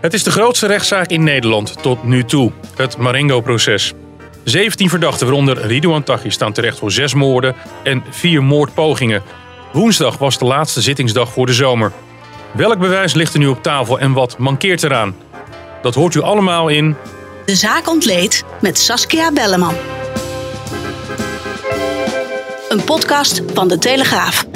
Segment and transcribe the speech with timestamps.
[0.00, 3.92] Het is de grootste rechtszaak in Nederland tot nu toe, het Marengo-proces.
[4.44, 9.22] 17 verdachten, waaronder Ridouan Taghi, staan terecht voor zes moorden en vier moordpogingen.
[9.72, 11.92] Woensdag was de laatste zittingsdag voor de zomer.
[12.52, 15.16] Welk bewijs ligt er nu op tafel en wat mankeert eraan?
[15.82, 16.96] Dat hoort u allemaal in
[17.44, 19.74] De zaak ontleed met Saskia Belleman.
[22.68, 24.46] Een podcast van de Telegraaf.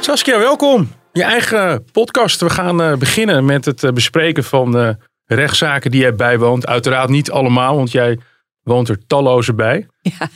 [0.00, 1.01] Saskia, welkom.
[1.12, 2.40] Je eigen podcast.
[2.40, 4.94] We gaan eh, beginnen met het eh, bespreken van eh,
[5.24, 6.66] rechtszaken die jij bijwoont.
[6.66, 8.18] Uiteraard niet allemaal, want jij
[8.62, 9.86] woont er talloze bij.
[10.00, 10.28] Ja,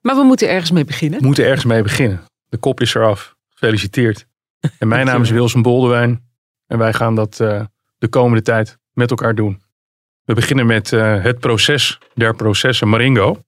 [0.00, 1.20] maar we moeten ergens mee beginnen.
[1.20, 2.24] We moeten ergens mee beginnen.
[2.48, 3.34] De kop is eraf.
[3.48, 4.26] Gefeliciteerd.
[4.78, 6.24] En mijn naam is Wilson Boldewijn.
[6.66, 7.36] En wij gaan dat
[7.98, 9.62] de komende tijd met elkaar doen.
[10.24, 13.40] We beginnen met het proces der processen Maringo.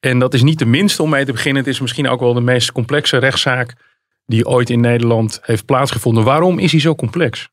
[0.00, 1.62] En dat is niet de minste om mee te beginnen.
[1.62, 3.74] Het is misschien ook wel de meest complexe rechtszaak
[4.26, 6.24] die ooit in Nederland heeft plaatsgevonden.
[6.24, 7.48] Waarom is hij zo complex?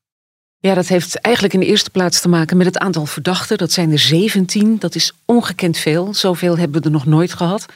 [0.58, 3.58] Ja, dat heeft eigenlijk in de eerste plaats te maken met het aantal verdachten.
[3.58, 4.78] Dat zijn er 17.
[4.78, 6.14] Dat is ongekend veel.
[6.14, 7.66] Zoveel hebben we er nog nooit gehad.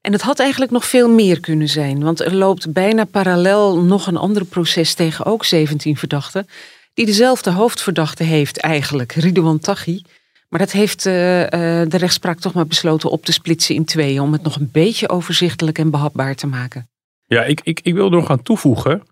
[0.00, 2.02] En het had eigenlijk nog veel meer kunnen zijn.
[2.02, 6.48] Want er loopt bijna parallel nog een ander proces tegen ook 17 verdachten.
[6.94, 10.02] Die dezelfde hoofdverdachte heeft eigenlijk, Ridouan Taghi.
[10.48, 14.20] Maar dat heeft eh, eh, de rechtspraak toch maar besloten op te splitsen in tweeën.
[14.20, 16.88] Om het nog een beetje overzichtelijk en behapbaar te maken.
[17.26, 19.02] Ja, ik, ik, ik wil er nog aan toevoegen.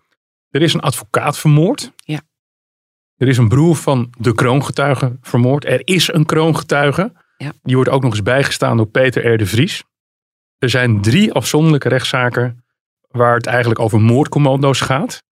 [0.50, 1.92] Er is een advocaat vermoord.
[1.96, 2.20] Ja.
[3.16, 5.64] Er is een broer van de kroongetuige vermoord.
[5.64, 7.12] Er is een kroongetuige.
[7.36, 7.52] Ja.
[7.62, 9.38] Die wordt ook nog eens bijgestaan door Peter R.
[9.38, 9.84] de Vries.
[10.58, 12.64] Er zijn drie afzonderlijke rechtszaken
[13.08, 15.22] waar het eigenlijk over moordcommando's gaat.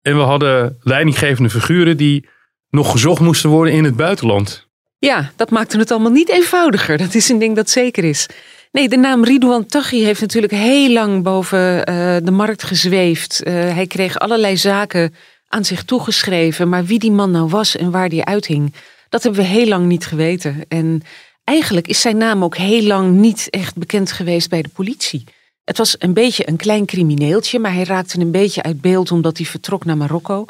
[0.00, 2.28] En we hadden leidinggevende figuren die
[2.70, 4.68] nog gezocht moesten worden in het buitenland.
[4.98, 6.98] Ja, dat maakte het allemaal niet eenvoudiger.
[6.98, 8.28] Dat is een ding dat zeker is.
[8.72, 13.42] Nee, de naam Ridouan Taghi heeft natuurlijk heel lang boven eh, de markt gezweefd.
[13.42, 15.14] Eh, hij kreeg allerlei zaken
[15.48, 16.68] aan zich toegeschreven.
[16.68, 18.74] Maar wie die man nou was en waar die uithing,
[19.08, 20.64] dat hebben we heel lang niet geweten.
[20.68, 21.02] En
[21.44, 25.24] eigenlijk is zijn naam ook heel lang niet echt bekend geweest bij de politie.
[25.64, 29.36] Het was een beetje een klein crimineeltje, maar hij raakte een beetje uit beeld omdat
[29.36, 30.44] hij vertrok naar Marokko.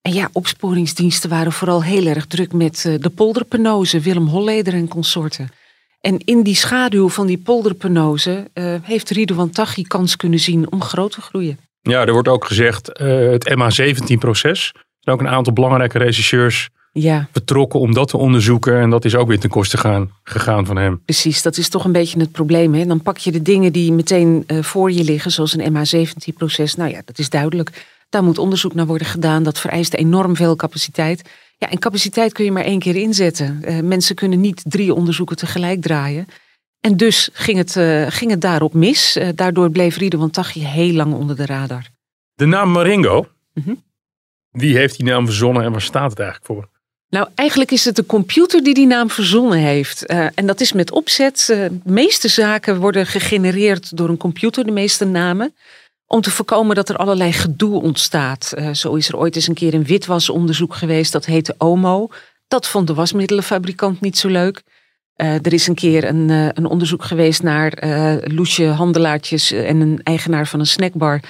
[0.00, 4.88] En ja, opsporingsdiensten waren vooral heel erg druk met eh, de polderpenozen, Willem Holleder en
[4.88, 5.50] consorten.
[6.02, 10.82] En in die schaduw van die polderpenozen uh, heeft Ridouan Taghi kans kunnen zien om
[10.82, 11.58] groot te groeien.
[11.80, 14.70] Ja, er wordt ook gezegd uh, het MH17-proces.
[14.74, 18.80] Er zijn ook een aantal belangrijke rechercheurs Ja, betrokken om dat te onderzoeken.
[18.80, 21.00] En dat is ook weer ten koste gaan, gegaan van hem.
[21.04, 21.42] precies.
[21.42, 22.74] Dat is toch een beetje het probleem.
[22.74, 22.86] Hè?
[22.86, 26.74] Dan pak je de dingen die meteen eh, voor je liggen, zoals een MH17-proces.
[26.74, 27.86] Nou ja, dat is duidelijk.
[28.08, 29.42] Daar moet onderzoek naar worden gedaan.
[29.42, 31.22] Dat vereist enorm veel capaciteit.
[31.62, 33.58] Ja, en capaciteit kun je maar één keer inzetten.
[33.62, 36.26] Eh, mensen kunnen niet drie onderzoeken tegelijk draaien.
[36.80, 39.16] En dus ging het, eh, ging het daarop mis.
[39.16, 41.86] Eh, daardoor bleef Ridouan Taghi heel lang onder de radar.
[42.34, 43.74] De naam Maringo, Mhm.
[44.50, 46.68] wie heeft die naam verzonnen en waar staat het eigenlijk voor?
[47.08, 50.06] Nou, eigenlijk is het de computer die die naam verzonnen heeft.
[50.06, 51.44] En dat is met opzet.
[51.46, 55.54] De meeste zaken worden gegenereerd door een computer, de meeste namen.
[56.12, 58.52] Om te voorkomen dat er allerlei gedoe ontstaat.
[58.52, 62.08] Eh, zo is er ooit eens een keer een witwasonderzoek geweest, dat heette OMO.
[62.48, 64.62] Dat vond de wasmiddelenfabrikant niet zo leuk.
[65.14, 67.72] Eh, er is een keer een, eh, een onderzoek geweest naar
[68.24, 71.20] loesje handelaartjes en een eigenaar van een snackbar.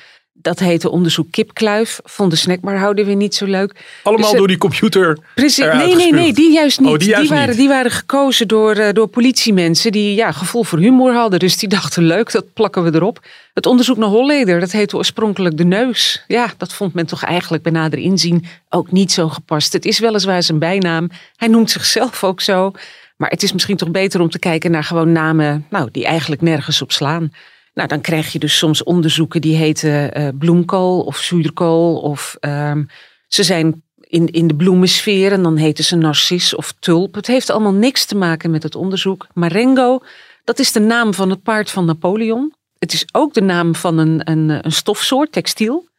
[0.42, 2.00] Dat heette onderzoek kipkluif.
[2.04, 3.74] Vond de snackbarhouder weer niet zo leuk.
[4.02, 5.18] Allemaal Dus, eh, door die computer.
[5.34, 5.64] Precies.
[5.64, 6.88] Nee, nee, nee, die juist niet.
[6.88, 7.56] Oh, die juist waren, niet.
[7.56, 11.38] die waren gekozen door, eh, door politiemensen die ja, gevoel voor humor hadden.
[11.38, 13.20] Dus die dachten leuk, dat plakken we erop.
[13.54, 16.24] Het onderzoek naar Holleder, dat heette oorspronkelijk de neus.
[16.26, 19.72] Ja, dat vond men toch eigenlijk bij nader inzien ook niet zo gepast.
[19.72, 21.10] Het is weliswaar zijn bijnaam.
[21.36, 22.72] Hij noemt zichzelf ook zo.
[23.16, 26.42] Maar het is misschien toch beter om te kijken naar gewoon namen nou, die eigenlijk
[26.42, 27.32] nergens op slaan.
[27.74, 31.96] Nou, dan krijg je dus soms onderzoeken die heten eh, bloemkool of zuurkool.
[31.96, 32.84] Of ehm,
[33.26, 37.14] ze zijn in, in de bloemensfeer en dan heten ze narcis of tulp.
[37.14, 39.26] Het heeft allemaal niks te maken met het onderzoek.
[39.34, 40.00] Marengo,
[40.44, 42.54] dat is de naam van het paard van Napoleon.
[42.78, 45.90] Het is ook de naam van een, een, een stofsoort, textiel.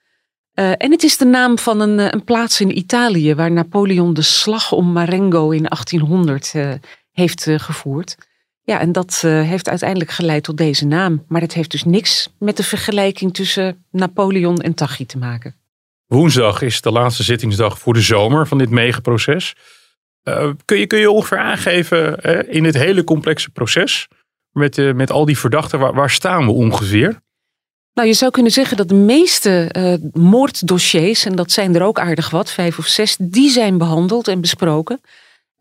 [0.53, 4.13] Eh, en het is de naam van een, eh, een plaats in Italië waar Napoleon
[4.13, 6.71] de slag om Marengo in 1800 eh,
[7.11, 8.17] heeft gevoerd.
[8.65, 11.25] Ja, en dat eh, heeft uiteindelijk geleid tot deze naam.
[11.27, 15.56] Maar het heeft dus niks met de vergelijking tussen Napoleon en Taghi te maken.
[16.06, 19.56] Woensdag is de laatste zittingsdag voor de zomer van dit megaproces.
[20.24, 24.07] Uh, kun, je, kun je ongeveer aangeven in dit hele complexe proces,
[24.51, 27.21] met, uh, met al die verdachten, waar, waar staan we ongeveer?
[27.94, 29.71] Nou, je zou kunnen zeggen dat de meeste
[30.13, 34.42] moorddossiers, en dat zijn er ook aardig wat, vijf of zes, die zijn behandeld en
[34.42, 35.01] besproken.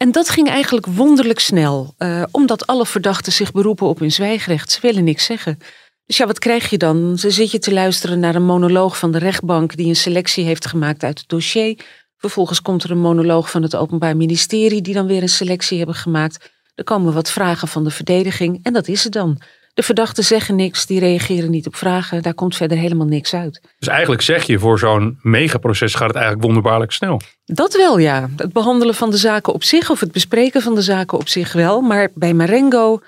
[0.03, 4.71] En dat ging eigenlijk wonderlijk snel, uh, omdat alle verdachten zich beroepen op hun zwijgrecht.
[4.71, 5.59] Ze willen niks zeggen.
[6.07, 7.19] Dus ja, wat krijg je dan?
[7.19, 10.67] Ze zit je te luisteren naar een monoloog van de rechtbank die een selectie heeft
[10.67, 11.85] gemaakt uit het dossier.
[12.17, 15.97] Vervolgens komt er een monoloog van het Openbaar Ministerie die dan weer een selectie hebben
[15.97, 16.51] gemaakt.
[16.75, 19.41] Er komen wat vragen van de verdediging en dat is het dan.
[19.75, 22.23] De verdachten zeggen niks, die reageren niet op vragen.
[22.23, 23.61] Daar komt verder helemaal niks uit.
[23.79, 27.21] Dus eigenlijk zeg je, voor zo'n megaproces gaat het eigenlijk wonderbaarlijk snel.
[27.45, 28.29] Dat wel, ja.
[28.37, 31.53] Het behandelen van de zaken op zich of het bespreken van de zaken op zich
[31.53, 31.81] wel.
[31.81, 33.01] Maar bij Marengo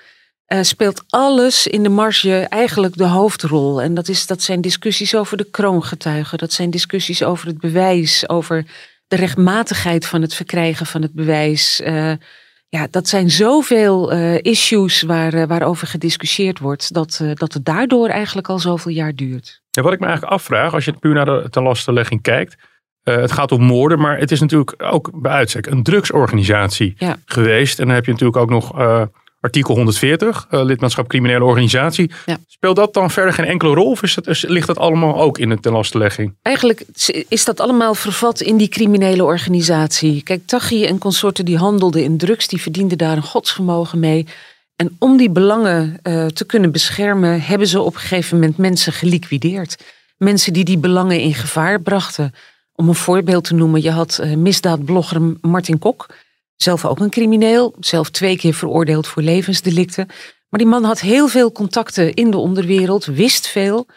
[0.47, 3.81] uh, speelt alles in de marge eigenlijk de hoofdrol.
[3.81, 6.37] En dat, is, dat zijn discussies over de kroongetuigen.
[6.37, 8.65] Dat zijn discussies over het bewijs, over
[9.07, 11.81] de rechtmatigheid van het verkrijgen van het bewijs.
[11.81, 12.11] Uh,
[12.75, 17.65] ja, dat zijn zoveel uh, issues waar, uh, waarover gediscussieerd wordt, dat, uh, dat het
[17.65, 19.61] daardoor eigenlijk al zoveel jaar duurt.
[19.69, 22.55] Ja, wat ik me eigenlijk afvraag, als je puur naar de ten lastenlegging kijkt,
[23.03, 27.15] het gaat om moorden, maar het is natuurlijk ook bij uitstek een drugsorganisatie ja.
[27.25, 27.79] geweest.
[27.79, 28.71] En dan heb je natuurlijk ook nog
[29.45, 32.11] artikel 140, uh, lidmaatschap criminele organisatie.
[32.25, 32.37] Ja.
[32.47, 35.49] Speelt dat dan verder geen enkele rol of is dat, ligt dat allemaal ook in
[35.49, 36.33] de tenlastenlegging?
[36.41, 36.85] Eigenlijk
[37.27, 40.23] is dat allemaal vervat in die criminele organisatie.
[40.23, 44.25] Kijk, Taghi en consorten die handelden in drugs, die verdienden daar een godsvermogen mee.
[44.75, 48.93] En om die belangen uh, te kunnen beschermen, hebben ze op een gegeven moment mensen
[48.93, 49.77] geliquideerd.
[50.17, 52.33] Mensen die die belangen in gevaar brachten.
[52.75, 56.07] Om een voorbeeld te noemen, je had uh, misdaadblogger Martin Kok.
[56.55, 60.07] Zelf ook een crimineel, zelf twee keer veroordeeld voor levensdelicten.
[60.49, 63.87] Maar die man had heel veel contacten in de onderwereld, wist veel.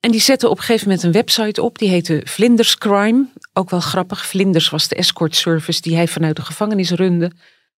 [0.00, 3.26] En die zette op een gegeven moment een website op, die heette Vlinders Crime.
[3.52, 7.32] Ook wel grappig, Vlinders was de escort service die hij vanuit de gevangenis runde.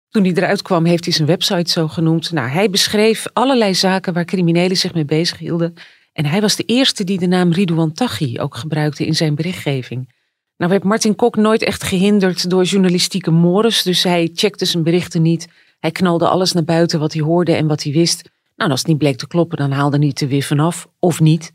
[0.09, 2.33] Toen hij eruit kwam, heeft hij zijn website zo genoemd.
[2.33, 5.75] Nou, hij beschreef allerlei zaken waar criminelen zich mee bezighielden.
[6.13, 10.14] En hij was de eerste die de naam Ridouan Taghi ook gebruikte in zijn berichtgeving.
[10.57, 15.23] Nou werd Martin Kok nooit echt gehinderd door journalistieke mores, dus hij checkte zijn berichten
[15.23, 15.49] niet.
[15.79, 18.31] Hij knalde alles naar buiten wat hij hoorde en wat hij wist.
[18.57, 21.21] Nou, als het niet bleek te kloppen, dan haalde hij het er weer vanaf, of
[21.21, 21.53] niet.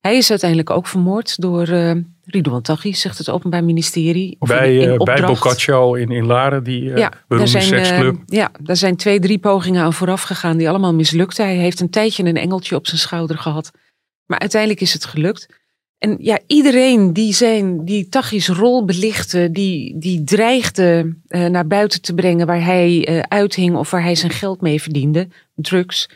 [0.00, 4.36] Hij is uiteindelijk ook vermoord door uh, Ridouan Taghi, zegt het Openbaar Ministerie.
[4.38, 7.62] Of bij, in, in uh, bij Boccaccio in, in Laren, die uh, ja, beroemde zijn,
[7.62, 8.22] seksclub.
[8.26, 11.44] ja, daar zijn twee, drie pogingen aan vooraf gegaan die allemaal mislukten.
[11.44, 13.70] Hij heeft een tijdje een engeltje op zijn schouder gehad.
[14.26, 15.61] Maar uiteindelijk is het gelukt.
[16.02, 22.02] En ja, iedereen die zijn, die Tachis rol belichtte, die, die dreigde uh, naar buiten
[22.02, 26.08] te brengen waar hij uh, uithing of waar hij zijn geld mee verdiende, drugs,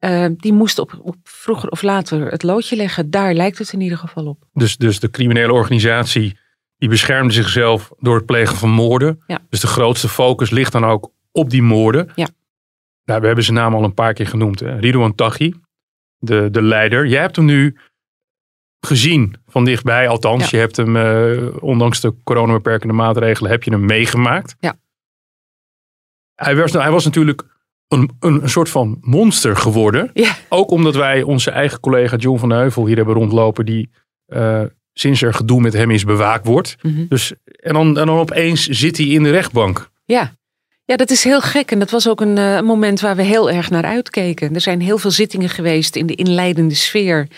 [0.00, 3.10] uh, die moest op, op vroeger of later het loodje leggen.
[3.10, 4.44] Daar lijkt het in ieder geval op.
[4.52, 6.38] Dus, dus de criminele organisatie
[6.78, 9.22] die beschermde zichzelf door het plegen van moorden.
[9.26, 9.40] Ja.
[9.48, 12.12] Dus de grootste focus ligt dan ook op die moorden.
[12.14, 12.28] Ja.
[13.04, 14.60] Nou, we hebben zijn naam al een paar keer genoemd.
[14.60, 14.78] Hè?
[14.78, 15.52] Ridouan Taghi,
[16.18, 17.06] de, de leider.
[17.06, 17.76] Jij hebt hem nu
[18.86, 20.08] gezien van dichtbij.
[20.08, 24.56] Althans, je hebt hem, uh, ondanks de coronabeperkende maatregelen, heb je hem meegemaakt.
[24.60, 24.76] Ja.
[26.34, 27.42] Hij was, hij was natuurlijk
[27.88, 30.10] een, een, een soort van monster geworden.
[30.14, 30.36] Ja.
[30.48, 33.90] Ook omdat wij onze eigen collega John van Heuvel hier hebben rondlopen, die
[34.28, 36.76] uh, sinds er gedoe met hem is bewaakt wordt.
[36.82, 37.06] Mm -hmm.
[37.08, 39.90] dus, en, dan, en dan opeens zit hij in de rechtbank.
[40.04, 40.34] Ja.
[40.86, 41.70] Ja, dat is heel gek.
[41.70, 44.54] En dat was ook een uh, moment waar we heel erg naar uitkeken.
[44.54, 47.28] Er zijn heel veel zittingen geweest in de inleidende sfeer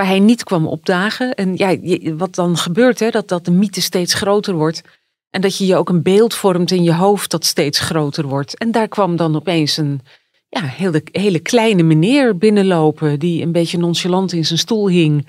[0.00, 1.34] waar hij niet kwam opdagen.
[1.34, 1.76] En ja,
[2.16, 4.82] wat dan gebeurt, hè, dat, dat de mythe steeds groter wordt.
[5.30, 8.58] En dat je je ook een beeld vormt in je hoofd dat steeds groter wordt.
[8.58, 10.00] En daar kwam dan opeens een
[10.48, 13.18] ja, hele, hele kleine meneer binnenlopen.
[13.18, 15.28] Die een beetje nonchalant in zijn stoel hing.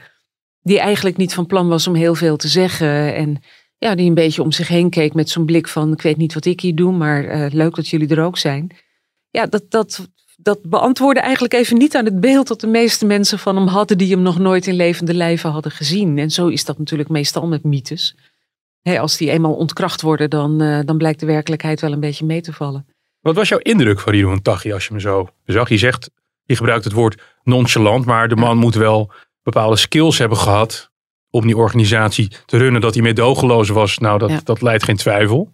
[0.61, 3.15] Die eigenlijk niet van plan was om heel veel te zeggen.
[3.15, 3.41] En
[3.77, 6.33] ja, die een beetje om zich heen keek met zo'n blik van: ik weet niet
[6.33, 8.69] wat ik hier doe, maar uh, leuk dat jullie er ook zijn.
[9.29, 10.09] Ja, dat, dat
[10.43, 13.97] dat beantwoordde eigenlijk even niet aan het beeld dat de meeste mensen van hem hadden
[13.97, 16.17] die hem nog nooit in levende lijven hadden gezien.
[16.17, 18.15] En zo is dat natuurlijk meestal met mythes.
[18.83, 22.41] als die eenmaal ontkracht worden, dan, uh, dan blijkt de werkelijkheid wel een beetje mee
[22.41, 22.85] te vallen.
[23.19, 25.69] Wat was jouw indruk van Ridouan Taghi als je me zo zag?
[25.69, 26.11] Je zegt,
[26.43, 29.11] je gebruikt het woord nonchalant, maar de man moet wel
[29.43, 30.91] bepaalde skills hebben gehad
[31.29, 32.81] om die organisatie te runnen.
[32.81, 34.39] Dat hij meedogenloos was, nou dat, ja.
[34.43, 35.49] dat leidt geen twijfel.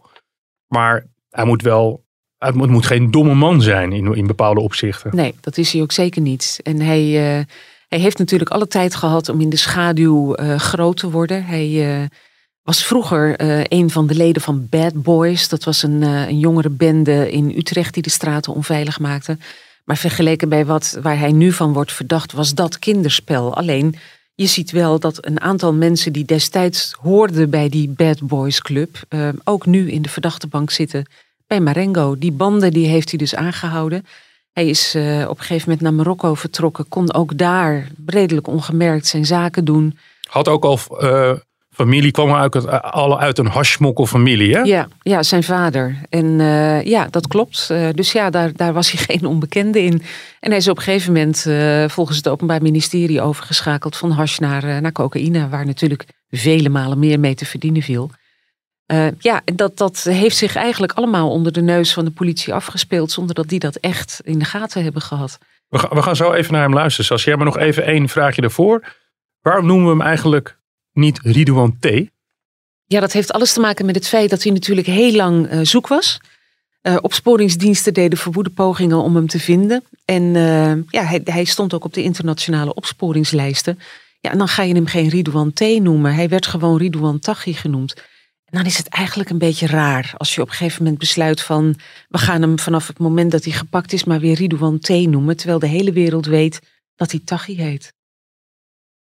[0.68, 2.06] Maar hij moet wel
[2.38, 5.16] het moet, geen domme man zijn in, in bepaalde opzichten.
[5.16, 6.60] Nee, dat is hij ook zeker niet.
[6.64, 7.44] En hij, uh,
[7.88, 11.46] hij heeft natuurlijk alle tijd gehad om in de schaduw uh, groot te worden.
[11.46, 12.06] Hij uh,
[12.64, 13.34] was vroeger
[13.74, 15.50] een van de leden van Bad Boys.
[15.50, 19.38] Dat was een, een jongere bende in Utrecht die de straten onveilig maakte.
[19.88, 23.56] Maar vergeleken bij wat waar hij nu van wordt verdacht, was dat kinderspel.
[23.56, 23.96] Alleen
[24.40, 29.02] Je ziet wel dat een aantal mensen die destijds hoorden bij die Bad Boys Club,
[29.10, 31.06] eh, ook nu in de verdachte bank zitten
[31.48, 32.18] bij Marengo.
[32.18, 34.06] Die banden die heeft hij dus aangehouden.
[34.58, 39.08] Hij is uh, op een gegeven moment naar Marokko vertrokken, kon ook daar redelijk ongemerkt
[39.08, 39.98] zijn zaken doen.
[40.30, 41.32] Had ook al uh,
[41.70, 44.62] familie, kwam uit, alle uit een hashmokkelfamilie, hè?
[44.62, 46.02] Ja, ja, zijn vader.
[46.10, 47.68] En uh, ja, dat klopt.
[47.94, 50.02] dus ja, daar, daar was hij geen onbekende in.
[50.40, 51.46] En hij is op een gegeven moment
[51.92, 57.20] volgens het Openbaar Ministerie overgeschakeld van hash naar, naar cocaïne, waar natuurlijk vele malen meer
[57.20, 58.12] mee te verdienen viel.
[58.88, 63.12] Uh, ja, dat, dat heeft zich eigenlijk allemaal onder de neus van de politie afgespeeld,
[63.12, 65.38] zonder dat die dat echt in de gaten hebben gehad.
[65.68, 67.06] We gaan, we gaan zo even naar hem luisteren.
[67.06, 68.94] Sas, jij maar nog even één vraagje daarvoor.
[69.42, 70.58] Waarom noemen we hem eigenlijk
[70.94, 71.86] niet Ridouan T?
[72.86, 75.60] Ja, dat heeft alles te maken met het feit dat hij natuurlijk heel lang uh,
[75.64, 76.20] zoek was.
[76.82, 79.84] Uh, opsporingsdiensten deden verwoede pogingen om hem te vinden.
[80.06, 83.80] En uh, ja, hij, hij, stond ook op de internationale opsporingslijsten.
[84.20, 86.16] Ja, en dan ga je hem geen Ridouan T noemen.
[86.16, 87.96] Hij werd gewoon Ridouan Taghi genoemd.
[88.58, 91.76] Dan is het eigenlijk een beetje raar als je op een gegeven moment besluit van
[92.10, 95.38] we gaan hem vanaf het moment dat hij gepakt is maar weer Ridouan T noemen,
[95.38, 96.60] terwijl de hele wereld weet
[96.96, 97.94] dat hij Taghi heet.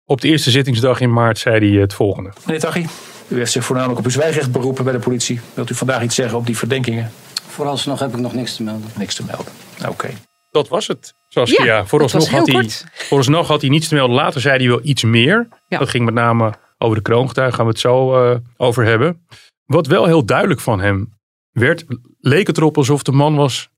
[0.04, 2.32] Op de eerste zittingsdag in maart zei hij het volgende.
[2.44, 2.86] Meneer Taghi,
[3.28, 5.40] u heeft zich voornamelijk op uw zwijgrecht beroepen bij de politie.
[5.54, 7.10] Wilt u vandaag iets zeggen op die verdenkingen?
[7.48, 8.90] Vooralsnog heb ik nog niks te melden.
[8.96, 9.52] Niks te melden.
[9.78, 9.90] Oké.
[9.90, 10.16] Okay.
[10.50, 11.14] Dat was het.
[11.28, 11.64] Saskia.
[11.64, 14.16] Ja, vooralsnog, had hij, vooralsnog had hij niets te melden.
[14.16, 15.48] Later zei hij wel iets meer.
[15.68, 15.78] Ja.
[15.78, 19.26] Dat ging met name over de kroongetuigen gaan we het zo uh, over hebben.
[19.64, 21.12] Wat wel heel duidelijk van hem
[21.50, 21.84] werd,
[22.20, 23.68] leek het erop alsof de man was,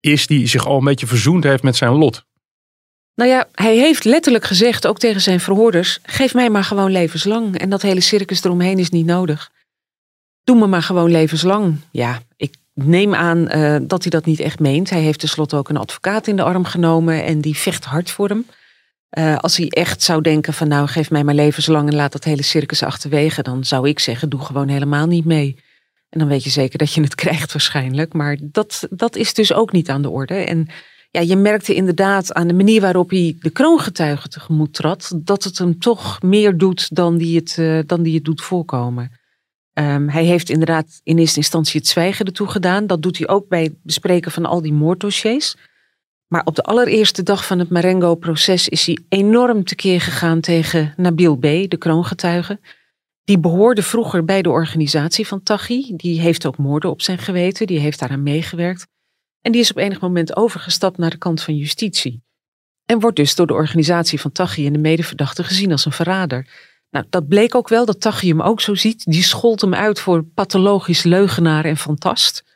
[0.00, 2.26] is die zich al een beetje verzoend heeft met zijn lot.
[3.14, 7.58] Nou ja, hij heeft letterlijk gezegd, ook tegen zijn verhoorders, geef mij maar gewoon levenslang.
[7.58, 9.50] En dat hele circus eromheen is niet nodig.
[10.44, 11.80] Doe me maar gewoon levenslang.
[11.90, 14.90] Ja, ik neem aan uh, dat hij dat niet echt meent.
[14.90, 18.28] Hij heeft tenslotte ook een advocaat in de arm genomen en die vecht hard voor
[18.28, 18.46] hem.
[19.10, 22.24] Uh, als hij echt zou denken van nou geef mij maar levenslang en laat dat
[22.24, 25.56] hele circus achterwege, dan zou ik zeggen doe gewoon helemaal niet mee.
[26.08, 28.12] En dan weet je zeker dat je het krijgt waarschijnlijk.
[28.12, 30.34] Maar dat, dat is dus ook niet aan de orde.
[30.34, 30.68] En
[31.10, 35.58] ja, je merkte inderdaad aan de manier waarop hij de kroongetuigen tegemoet trad, dat het
[35.58, 39.10] hem toch meer doet dan die het, uh, dan die het doet voorkomen.
[39.72, 42.86] Um, hij heeft inderdaad in eerste instantie het zwijgen ertoe gedaan.
[42.86, 45.56] Dat doet hij ook bij het bespreken van al die moorddossiers.
[46.28, 51.36] Maar op de allereerste dag van het Marengo-proces is hij enorm tekeer gegaan tegen Nabil
[51.36, 52.60] B., de kroongetuige.
[53.24, 55.92] Die behoorde vroeger bij de organisatie van Taghi.
[55.96, 58.86] Die heeft ook moorden op zijn geweten, die heeft daaraan meegewerkt.
[59.40, 62.22] En die is op enig moment overgestapt naar de kant van justitie.
[62.84, 66.46] En wordt dus door de organisatie van Taghi en de medeverdachten gezien als een verrader.
[66.90, 69.04] Nou, dat bleek ook wel, dat Taghi hem ook zo ziet.
[69.04, 72.47] Die schold hem uit voor pathologisch leugenaar en fantast.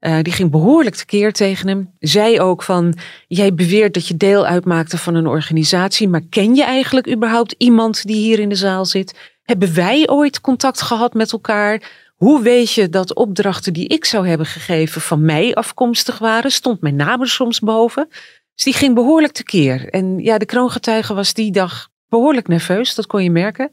[0.00, 1.90] Uh, die ging behoorlijk tekeer tegen hem.
[1.98, 6.64] Zei ook van, jij beweert dat je deel uitmaakte van een organisatie, maar ken je
[6.64, 9.18] eigenlijk überhaupt iemand die hier in de zaal zit?
[9.42, 11.82] Hebben wij ooit contact gehad met elkaar?
[12.16, 16.50] Hoe weet je dat opdrachten die ik zou hebben gegeven van mij afkomstig waren?
[16.50, 18.08] Stond mijn naam er soms boven?
[18.54, 19.88] Dus die ging behoorlijk tekeer.
[19.88, 23.70] En ja, de kroongetuige was die dag behoorlijk nerveus, dat kon je merken.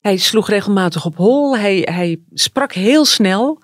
[0.00, 3.62] Hij sloeg regelmatig op hol, hij, hij sprak heel snel.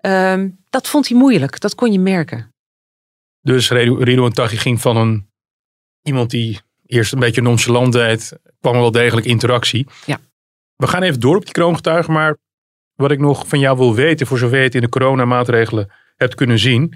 [0.00, 2.54] Um, dat vond hij moeilijk, dat kon je merken.
[3.40, 5.30] Dus Ridouan Taghi ging van een
[6.02, 9.86] iemand die eerst een beetje nonchalant deed, kwam wel degelijk interactie.
[10.06, 10.18] Ja.
[10.76, 12.36] We gaan even door op die kroongetuigen, maar
[12.94, 16.34] wat ik nog van jou wil weten, voor zover je het in de coronamaatregelen hebt
[16.34, 16.94] kunnen zien.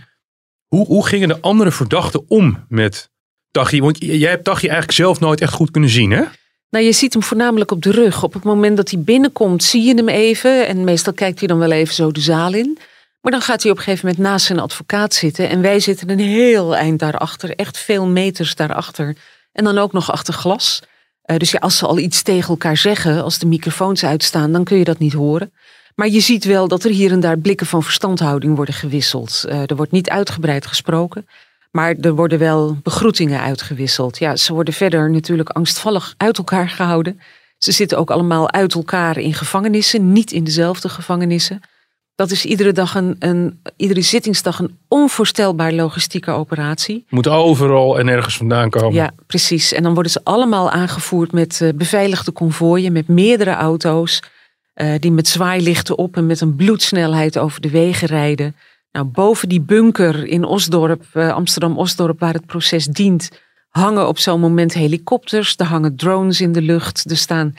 [0.67, 3.11] Hoe, hoe gingen de andere verdachten om met
[3.51, 3.81] Taghi?
[3.81, 6.23] Want jij hebt Taghi eigenlijk zelf nooit echt goed kunnen zien, hè?
[6.71, 8.23] Nou, je ziet hem voornamelijk op de rug.
[8.23, 10.67] Op het moment dat hij binnenkomt, zie je hem even.
[10.67, 12.79] En meestal kijkt hij dan wel even zo de zaal in.
[13.25, 15.49] Maar dan gaat hij op een gegeven moment naast zijn advocaat zitten.
[15.49, 17.55] En wij zitten een heel eind daarachter.
[17.55, 19.17] Echt veel meters daarachter.
[19.53, 20.83] En dan ook nog achter glas.
[21.27, 24.65] Uh, dus ja, als ze al iets tegen elkaar zeggen, als de microfoons uitstaan, dan
[24.65, 25.53] kun je dat niet horen.
[25.95, 29.45] Maar je ziet wel dat er hier en daar blikken van verstandhouding worden gewisseld.
[29.49, 31.29] Uh, er wordt niet uitgebreid gesproken.
[31.71, 34.19] Maar er worden wel begroetingen uitgewisseld.
[34.19, 37.21] Ja, ze worden verder natuurlijk angstvallig uit elkaar gehouden.
[37.59, 41.61] Ze zitten ook allemaal uit elkaar in gevangenissen, niet in dezelfde gevangenissen.
[42.15, 47.05] Dat is iedere dag een, een iedere zittingsdag een onvoorstelbaar logistieke operatie.
[47.09, 48.95] Moet overal en ergens vandaan komen.
[48.95, 49.73] Ja, precies.
[49.73, 54.23] En dan worden ze allemaal aangevoerd met uh, beveiligde konvooien, met meerdere auto's.
[54.75, 58.57] Uh, die met zwaailichten op en met een bloedsnelheid over de wegen rijden.
[58.93, 63.31] Nou, boven die bunker in Osdorp, uh, Amsterdam-Osdorp, waar het proces dient,
[63.69, 65.55] hangen op zo'n moment helikopters.
[65.57, 67.11] Er hangen drones in de lucht.
[67.11, 67.55] Er staan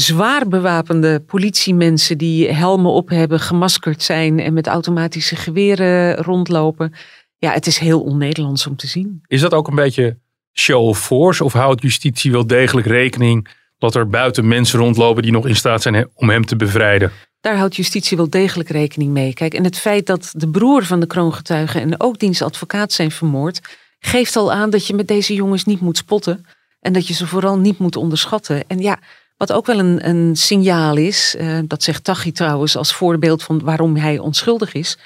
[0.00, 6.94] zwaar bewapende politiemensen die helmen op hebben, gemaskerd zijn en met automatische geweren rondlopen.
[7.38, 9.22] Ja, het is heel on-Nederlands om te zien.
[9.26, 10.18] Is dat ook een beetje
[10.52, 15.32] show of force of houdt justitie wel degelijk rekening dat er buiten mensen rondlopen die
[15.32, 17.12] nog in staat zijn om hem te bevrijden.
[17.40, 19.34] Daar houdt justitie wel degelijk rekening mee.
[19.34, 23.10] Kijk, en het feit dat de broer van de kroongetuige en ook diens advocaat zijn
[23.10, 23.60] vermoord,
[23.98, 26.44] geeft al aan dat je met deze jongens niet moet spotten.
[26.80, 28.64] En dat je ze vooral niet moet onderschatten.
[28.66, 28.98] En ja,
[29.38, 33.60] wat ook wel een, een signaal is, uh, dat zegt Tachi trouwens als voorbeeld van
[33.64, 34.98] waarom hij onschuldig is.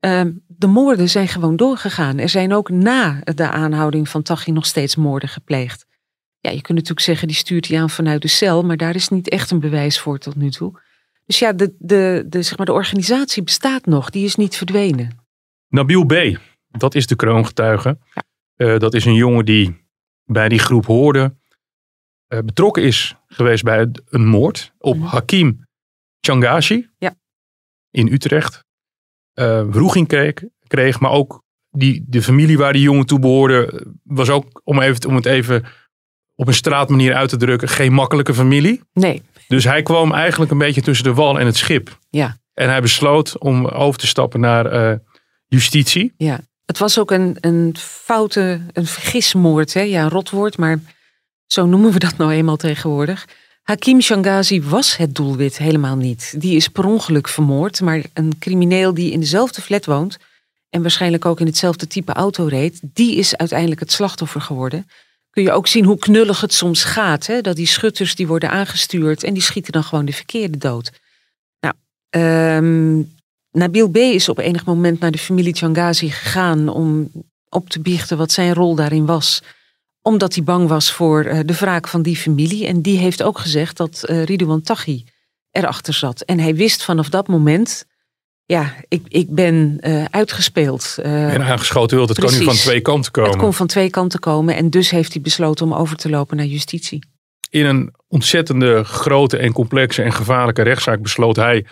[0.00, 2.18] Uh, de moorden zijn gewoon doorgegaan.
[2.18, 5.86] Er zijn ook na de aanhouding van Tachi nog steeds moorden gepleegd.
[6.40, 9.08] Ja, je kunt natuurlijk zeggen, die stuurt hij aan vanuit de cel, maar daar is
[9.08, 10.80] niet echt een bewijs voor tot nu toe.
[11.26, 15.24] Dus ja, de, de, de, zeg maar, de organisatie bestaat nog, die is niet verdwenen.
[15.68, 17.98] Nabil B., dat is de kroongetuige.
[18.14, 18.22] Ja.
[18.56, 19.84] Uh, dat is een jongen die
[20.24, 21.34] bij die groep hoorde,
[22.28, 25.02] uh, betrokken is geweest bij een moord op mm.
[25.02, 25.64] Hakim
[26.20, 27.14] Changashi ja.
[27.90, 28.64] in Utrecht.
[29.34, 30.34] Uh, wroeging kreeg,
[30.66, 35.08] kreeg, maar ook die, de familie waar die jongen toe behoorde, was ook, om, even,
[35.08, 35.64] om het even
[36.34, 38.82] op een straatmanier uit te drukken, geen makkelijke familie.
[38.92, 39.22] Nee.
[39.48, 41.98] Dus hij kwam eigenlijk een beetje tussen de wal en het schip.
[42.10, 42.36] Ja.
[42.54, 44.98] En hij besloot om over te stappen naar uh,
[45.46, 46.14] justitie.
[46.16, 46.40] Ja.
[46.64, 49.74] Het was ook een, een foute, een vergismoord.
[49.74, 49.80] Hè?
[49.80, 50.78] Ja, een rotwoord, maar
[51.46, 53.26] zo noemen we dat nou eenmaal tegenwoordig.
[53.62, 56.34] Hakim Shangazi was het doelwit helemaal niet.
[56.38, 60.18] Die is per ongeluk vermoord, maar een crimineel die in dezelfde flat woont
[60.70, 64.88] en waarschijnlijk ook in hetzelfde type auto reed, die is uiteindelijk het slachtoffer geworden.
[65.30, 67.26] Kun je ook zien hoe knullig het soms gaat.
[67.26, 67.40] Hè?
[67.40, 70.92] Dat die schutters die worden aangestuurd en die schieten dan gewoon de verkeerde dood.
[71.60, 71.74] Nou,
[72.56, 73.14] um,
[73.50, 73.96] Nabil B.
[73.96, 77.10] is op enig moment naar de familie Changazi gegaan om
[77.48, 79.42] op te biechten wat zijn rol daarin was.
[80.06, 82.66] Omdat hij bang was voor uh, de wraak van die familie.
[82.66, 85.04] En die heeft ook gezegd dat uh, Ridouan Taghi
[85.50, 86.20] erachter zat.
[86.20, 87.86] En hij wist vanaf dat moment,
[88.44, 90.98] ja, ik, ik ben uh, uitgespeeld.
[91.02, 92.36] en aangeschoten wilt, het precies.
[92.36, 93.30] kan nu van twee kanten komen.
[93.30, 96.36] Het kon van twee kanten komen en dus heeft hij besloten om over te lopen
[96.36, 97.04] naar justitie.
[97.50, 101.66] In een ontzettende grote en complexe en gevaarlijke rechtszaak besloot hij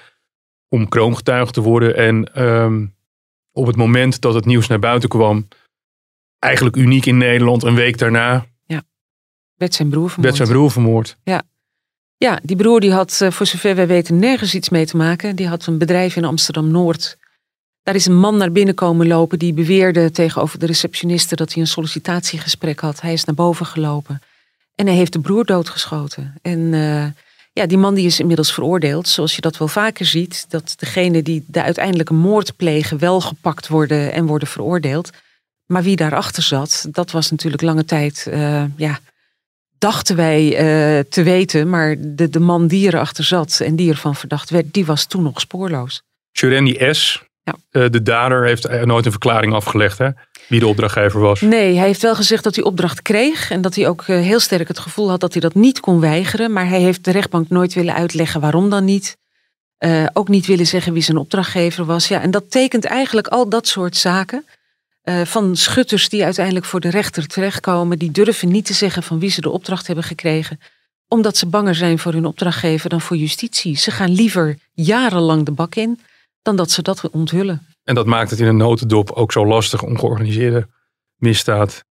[0.69, 1.97] om kroongetuige te worden.
[1.97, 2.95] En um,
[3.53, 5.49] op het moment dat het nieuws naar buiten kwam,
[6.45, 8.47] eigenlijk uniek in Nederland, een week daarna.
[8.67, 8.83] Ja,
[9.55, 10.37] werd zijn broer vermoord.
[10.37, 11.17] Werd zijn broer vermoord.
[11.25, 11.43] Ja.
[12.17, 15.37] Ja, die broer die had uh, voor zover wij weten nergens iets mee te maken.
[15.37, 17.17] Die had een bedrijf in Amsterdam-Noord.
[17.83, 21.63] Daar is een man naar binnen komen lopen die beweerde tegenover de receptioniste dat hij
[21.63, 23.01] een sollicitatiegesprek had.
[23.01, 24.23] Hij is naar boven gelopen
[24.75, 26.35] en hij heeft de broer doodgeschoten.
[26.43, 27.07] En uh,
[27.53, 29.09] ja, die man die is inmiddels veroordeeld.
[29.09, 30.47] Zoals je dat wel vaker ziet.
[30.49, 35.11] Dat degene die de uiteindelijke moord plegen wel gepakt worden en worden veroordeeld.
[35.67, 38.99] Maar wie daarachter zat, dat was natuurlijk lange tijd, uh, ja,
[39.79, 41.71] dachten wij uh, te weten.
[41.71, 45.23] Maar de, de man die erachter zat en die ervan verdacht werd, die was toen
[45.23, 46.03] nog spoorloos.
[46.33, 47.55] Jurendi S., ja.
[47.71, 49.99] uh, de dader, heeft nooit een verklaring afgelegd.
[49.99, 50.09] Hè?
[50.49, 51.41] wie de opdrachtgever was.
[51.41, 53.51] Nee, hij heeft wel gezegd dat hij opdracht kreeg.
[53.51, 56.01] En dat hij ook eh, heel sterk het gevoel had dat hij dat niet kon
[56.01, 56.53] weigeren.
[56.53, 59.17] Maar hij heeft de rechtbank nooit willen uitleggen waarom dan niet.
[60.13, 62.09] Ook niet willen zeggen wie zijn opdrachtgever was.
[62.09, 64.45] Ja, en dat tekent eigenlijk al dat soort zaken.
[65.05, 67.99] Uh, van schutters die uiteindelijk voor de rechter terechtkomen.
[67.99, 70.61] Die durven niet te zeggen van wie ze de opdracht hebben gekregen.
[71.09, 73.77] Omdat ze banger zijn voor hun opdrachtgever dan voor justitie.
[73.77, 76.01] Ze gaan liever jarenlang de bak in
[76.43, 77.67] dan dat ze dat onthullen.
[77.85, 80.69] En dat maakt het in een notendop ook zo lastig om georganiseerde
[81.17, 81.85] misdaad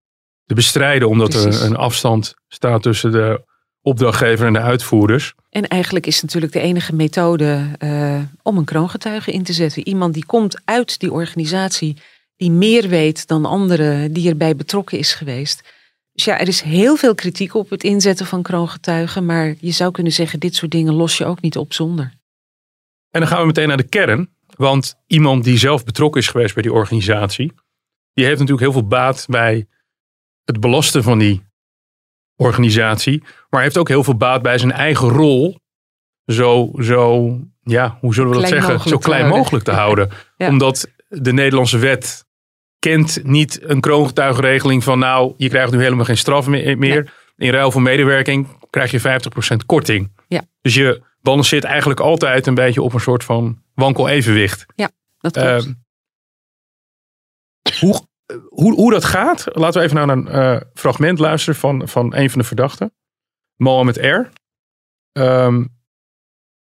[0.45, 1.09] te bestrijden.
[1.09, 1.59] Omdat Precies.
[1.59, 3.41] er een afstand staat tussen de
[3.81, 5.33] opdrachtgever en de uitvoerders.
[5.49, 9.87] En eigenlijk is natuurlijk de enige methode uh, om een kroongetuige in te zetten.
[9.87, 11.97] Iemand die komt uit die organisatie,
[12.35, 15.71] die meer weet dan anderen, die erbij betrokken is geweest.
[16.13, 19.25] Dus ja, er is heel veel kritiek op het inzetten van kroongetuigen.
[19.25, 22.13] Maar je zou kunnen zeggen, dit soort dingen los je ook niet op zonder.
[23.09, 24.31] En dan gaan we meteen naar de kern.
[24.55, 27.53] Want iemand die zelf betrokken is geweest bij die organisatie,
[28.13, 29.67] die heeft natuurlijk heel veel baat bij
[30.43, 31.43] het belasten van die
[32.35, 33.23] organisatie.
[33.49, 35.57] Maar heeft ook heel veel baat bij zijn eigen rol
[36.25, 40.09] zo, zo ja, hoe zullen we dat zeggen, zo klein mogelijk te houden.
[40.37, 40.87] Omdat
[41.21, 42.25] de Nederlandse wet
[42.79, 47.13] kent niet een kroongetuigenregeling van nou, je krijgt nu helemaal geen straf meer.
[47.35, 49.21] In ruil voor medewerking krijg je
[49.53, 50.11] 50% korting.
[50.27, 50.41] Ja.
[50.61, 54.65] Dus je balanceert eigenlijk altijd een beetje op een soort van wankel evenwicht.
[54.75, 55.65] Ja, dat klopt.
[55.65, 55.73] Uh,
[57.79, 58.07] hoe,
[58.49, 62.29] hoe, hoe dat gaat, laten we even naar een uh, fragment luisteren van, van een
[62.29, 62.93] van de verdachten.
[63.55, 64.29] Mohamed R.
[65.19, 65.72] Um,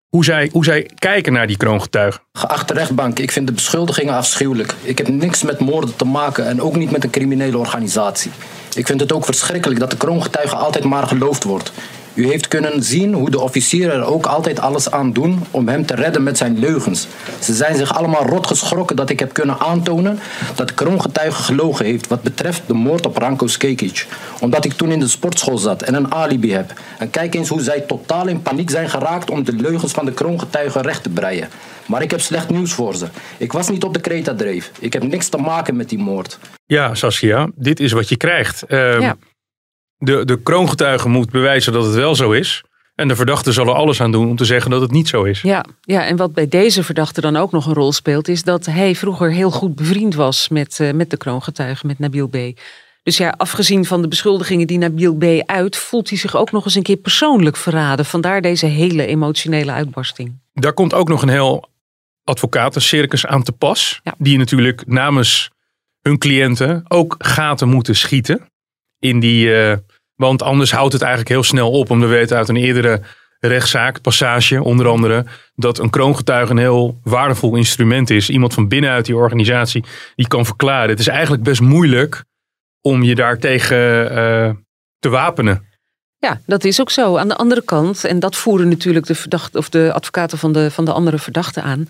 [0.09, 2.21] hoe zij, hoe zij kijken naar die kroongetuigen.
[2.33, 4.73] Geachte rechtbank, ik vind de beschuldigingen afschuwelijk.
[4.81, 8.31] Ik heb niks met moorden te maken en ook niet met een criminele organisatie.
[8.75, 11.71] Ik vind het ook verschrikkelijk dat de kroongetuige altijd maar geloofd wordt.
[12.17, 15.85] U heeft kunnen zien hoe de officieren er ook altijd alles aan doen om hem
[15.85, 17.07] te redden met zijn leugens.
[17.39, 20.19] Ze zijn zich allemaal rot geschrokken dat ik heb kunnen aantonen
[20.55, 24.07] dat de kroongetuige gelogen heeft wat betreft de moord op Ranko Skekic.
[24.39, 26.73] Omdat ik toen in de sportschool zat en een alibi heb.
[26.97, 30.13] En kijk eens hoe zij totaal in paniek zijn geraakt om de leugens van de
[30.13, 31.49] kroongetuige recht te breien.
[31.85, 33.05] Maar ik heb slecht nieuws voor ze.
[33.37, 34.71] Ik was niet op de Kreta-dreef.
[34.79, 36.39] Ik heb niks te maken met die moord.
[36.65, 38.63] Ja, Saskia, dit is wat je krijgt.
[38.63, 39.15] Ehm, Ja.
[39.97, 42.63] De, de kroongetuige moet bewijzen dat het wel zo is.
[42.95, 45.23] En de verdachte zal er alles aan doen om te zeggen dat het niet zo
[45.23, 45.41] is.
[45.41, 48.65] Ja, ja, en wat bij deze verdachte dan ook nog een rol speelt, is dat
[48.65, 52.37] hij vroeger heel goed bevriend was met, eh, met de kroongetuige, met Nabil B.
[53.03, 55.23] Dus ja, afgezien van de beschuldigingen die Nabil B.
[55.45, 58.05] uit, voelt hij zich ook nog eens een keer persoonlijk verraden.
[58.05, 60.39] Vandaar deze hele emotionele uitbarsting.
[60.53, 61.69] Daar komt ook nog een heel
[62.23, 63.99] advocatencircus aan te pas.
[64.03, 64.13] Ja.
[64.17, 65.49] Die natuurlijk namens
[66.01, 68.49] hun cliënten ook gaten moeten schieten.
[68.99, 69.77] In die, eh,
[70.17, 71.89] want anders houdt het eigenlijk heel snel op.
[71.89, 73.01] Om we weten uit een eerdere
[73.39, 75.25] rechtszaak, passage onder andere,
[75.55, 78.29] dat een kroongetuige een heel waardevol instrument is.
[78.29, 79.83] Iemand van binnenuit die organisatie
[80.15, 80.89] die kan verklaren.
[80.89, 82.23] Het is eigenlijk best moeilijk
[82.81, 84.49] om je daartegen eh
[84.99, 85.65] te wapenen.
[86.17, 87.17] Ja, dat is ook zo.
[87.17, 90.71] Aan de andere kant, en dat voeren natuurlijk de, verdachte, of de advocaten van de,
[90.71, 91.87] van de andere verdachten aan.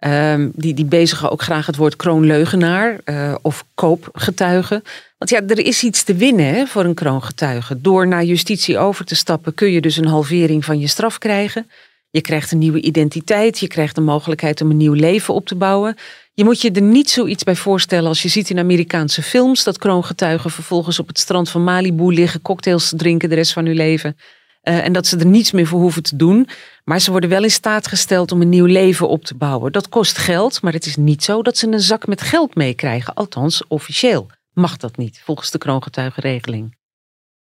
[0.00, 4.82] Ehm, die, die bezigen ook graag het woord kroonleugenaar eh, of koopgetuige.
[5.18, 7.80] Want ja, er is iets te winnen hè, voor een kroongetuige.
[7.80, 11.70] Door naar justitie over te stappen kun je dus een halvering van je straf krijgen.
[12.10, 15.54] Je krijgt een nieuwe identiteit, je krijgt de mogelijkheid om een nieuw leven op te
[15.54, 15.96] bouwen.
[16.34, 19.78] Je moet je er niet zoiets bij voorstellen als je ziet in Amerikaanse films dat
[19.78, 24.16] kroongetuigen vervolgens op het strand van Malibu liggen, cocktails drinken de rest van hun leven.
[24.60, 26.48] Eh, en dat ze er niets meer voor hoeven te doen.
[26.84, 29.72] Maar ze worden wel in staat gesteld om een nieuw leven op te bouwen.
[29.72, 33.14] Dat kost geld, maar het is niet zo dat ze een zak met geld meekrijgen.
[33.14, 36.78] Althans, officieel mag dat niet, volgens de kroongetuigenregeling.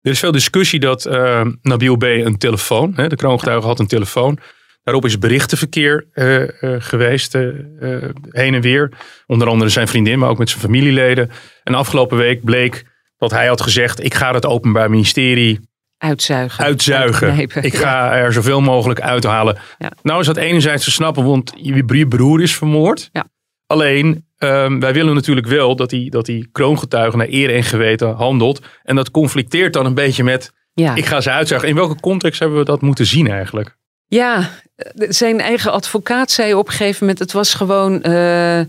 [0.01, 2.03] Er is veel discussie dat eh, Nabil B.
[2.03, 4.39] een telefoon, hè, de kroongetuige had een telefoon.
[4.83, 6.43] Daarop is berichtenverkeer eh,
[6.79, 8.91] geweest, heen en weer.
[9.25, 11.29] Onder andere zijn vriendin, maar ook met zijn familieleden.
[11.63, 12.85] En afgelopen week bleek
[13.17, 15.59] dat hij had gezegd: Ik ga het Openbaar Ministerie
[15.97, 16.63] Uitzuigen.
[16.63, 17.39] uitzuigen.
[17.61, 19.57] Ik ga er zoveel mogelijk uithalen.
[19.77, 19.91] Ja.
[20.03, 23.09] Nou is dat enerzijds te snappen, want je broer is vermoord.
[23.11, 23.25] Ja.
[23.67, 28.13] Alleen, ehm, wij willen natuurlijk wel dat die, dat die kroongetuige naar eer en geweten
[28.13, 28.61] handelt.
[28.83, 30.95] En dat conflicteert dan een beetje met, Ja.
[30.95, 31.69] ik ga ze uitzuigen.
[31.69, 33.75] In welke context hebben we dat moeten zien eigenlijk?
[34.07, 34.49] Ja,
[34.95, 38.61] zijn eigen advocaat zei op een gegeven moment: het was gewoon eh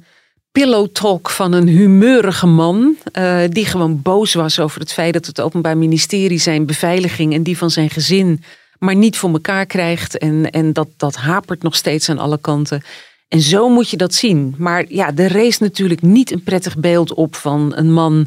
[0.63, 2.97] pillow talk van een humeurige man.
[3.13, 7.43] eh, die gewoon boos was over het feit dat het Openbaar Ministerie zijn beveiliging en
[7.43, 8.43] die van zijn gezin
[8.79, 10.19] maar niet voor elkaar krijgt.
[10.19, 12.83] En, en dat, dat hapert nog steeds aan alle kanten.
[13.29, 14.55] En zo moet je dat zien.
[14.59, 18.27] Maar ja, er reest natuurlijk niet een prettig beeld op van een man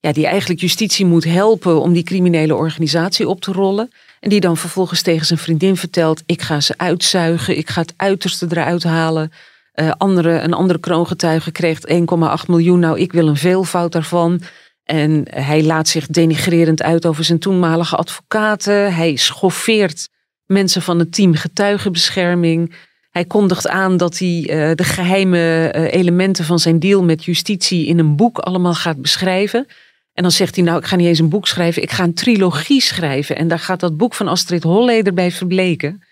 [0.00, 3.90] ja, die eigenlijk justitie moet helpen om die criminele organisatie op te rollen.
[4.20, 7.94] En die dan vervolgens tegen zijn vriendin vertelt: Ik ga ze uitzuigen, ik ga het
[7.96, 9.32] uiterste eruit halen.
[9.80, 12.78] Eh, andere, een andere kroongetuige kreeg 1,8 miljoen.
[12.78, 14.40] Nou, ik wil een veelvoud daarvan.
[14.84, 18.94] En hij laat zich denigrerend uit over zijn toenmalige advocaten.
[18.94, 20.08] Hij schoffeert
[20.46, 22.74] mensen van het team getuigenbescherming.
[23.10, 27.86] Hij kondigt aan dat hij eh, de geheime eh, elementen van zijn deal met justitie
[27.86, 29.66] in een boek allemaal gaat beschrijven.
[30.12, 32.14] En dan zegt hij, nou, ik ga niet eens een boek schrijven, ik ga een
[32.14, 33.36] trilogie schrijven.
[33.36, 36.02] En daar gaat dat boek van Astrid Holleder bij verbleken.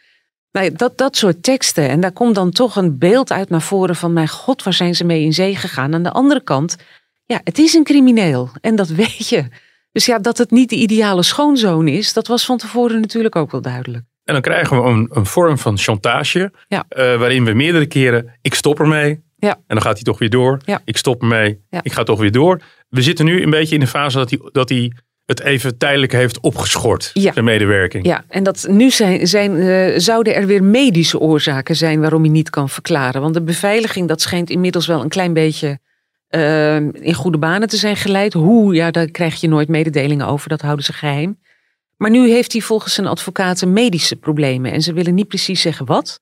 [0.52, 1.88] Nou dat, dat soort teksten.
[1.88, 4.94] En daar komt dan toch een beeld uit naar voren van, mijn god, waar zijn
[4.94, 5.94] ze mee in zee gegaan?
[5.94, 6.76] Aan de andere kant,
[7.24, 8.50] ja, het is een crimineel.
[8.61, 9.44] En dat weet je.
[9.92, 13.50] Dus ja, dat het niet de ideale schoonzoon is, dat was van tevoren natuurlijk ook
[13.50, 14.04] wel duidelijk.
[14.24, 16.52] En dan krijgen we een, een vorm van chantage.
[16.68, 16.84] Ja.
[16.88, 19.22] eh, waarin we meerdere keren, ik stop ermee.
[19.37, 19.54] Ja.
[19.54, 20.61] En dan gaat hij toch weer door.
[20.64, 20.80] Ja.
[20.84, 21.61] Ik stop ermee.
[21.82, 22.61] Ik ga toch weer door.
[22.88, 24.92] We zitten nu een beetje in de fase dat hij, dat hij
[25.29, 27.11] het even tijdelijk heeft opgeschort.
[27.12, 27.33] Ja.
[27.33, 28.07] Zijn medewerking.
[28.07, 32.31] Ja, en dat nu zijn, zijn, eh, zouden er weer medische oorzaken zijn waarom hij
[32.31, 33.21] niet kan verklaren.
[33.21, 35.79] Want de beveiliging, dat schijnt inmiddels wel een klein beetje
[36.29, 38.33] eh, in goede banen te zijn geleid.
[38.33, 41.38] Hoe, ja, daar krijg je nooit mededelingen over, dat houden ze geheim.
[41.97, 45.87] Maar nu heeft hij volgens zijn advocaten medische problemen en ze willen niet precies zeggen
[45.87, 46.21] wat.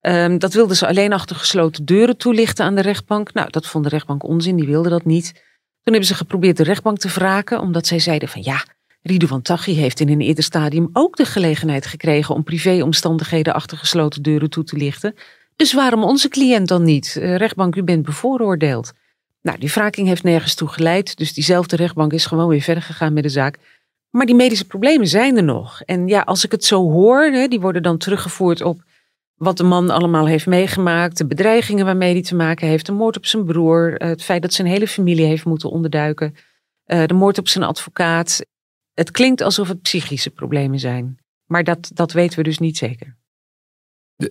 [0.00, 3.32] Ehm, dat wilden ze alleen achter gesloten deuren toelichten aan de rechtbank.
[3.32, 5.42] Nou, dat vond de rechtbank onzin, die wilde dat niet.
[5.84, 8.64] Toen hebben ze geprobeerd de rechtbank te wraken, omdat zij zeiden van ja,
[9.02, 14.22] Ridouan Taghi heeft in een eerder stadium ook de gelegenheid gekregen om privéomstandigheden achter gesloten
[14.22, 15.14] deuren toe te lichten.
[15.56, 17.16] Dus waarom onze cliënt dan niet?
[17.16, 18.92] Eh, rechtbank, u bent bevooroordeeld.
[19.42, 23.12] Nou, die wraking heeft nergens toe geleid, dus diezelfde rechtbank is gewoon weer verder gegaan
[23.12, 23.58] met de zaak.
[24.10, 25.82] Maar die medische problemen zijn er nog.
[25.82, 28.82] En ja, als ik het zo hoor, hè, die worden dan teruggevoerd op
[29.34, 33.16] wat de man allemaal heeft meegemaakt, de bedreigingen waarmee hij te maken heeft, de moord
[33.16, 36.34] op zijn broer, eh, het feit dat zijn hele familie heeft moeten onderduiken,
[36.84, 38.44] eh, de moord op zijn advocaat.
[38.94, 41.18] Het klinkt alsof het psychische problemen zijn.
[41.46, 43.16] Maar dat, dat weten we dus niet zeker.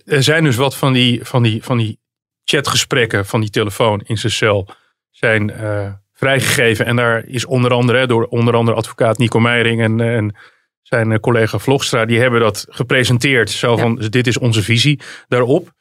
[0.04, 1.98] Er zijn dus wat van die, van die, van die
[2.44, 4.68] chatgesprekken van die telefoon in zijn cel
[5.10, 6.86] zijn uh, vrijgegeven.
[6.86, 10.36] En daar is onder andere door onder andere advocaat Nico Meijering en, en
[10.84, 13.50] zijn collega Vlogstra, die hebben dat gepresenteerd.
[13.50, 15.72] Zo van, dit is onze visie daarop.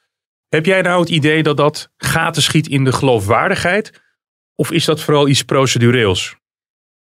[0.50, 4.02] Heb jij nou het idee dat dat gaten schiet in de geloofwaardigheid?
[4.56, 6.36] Of is dat vooral iets procedureels?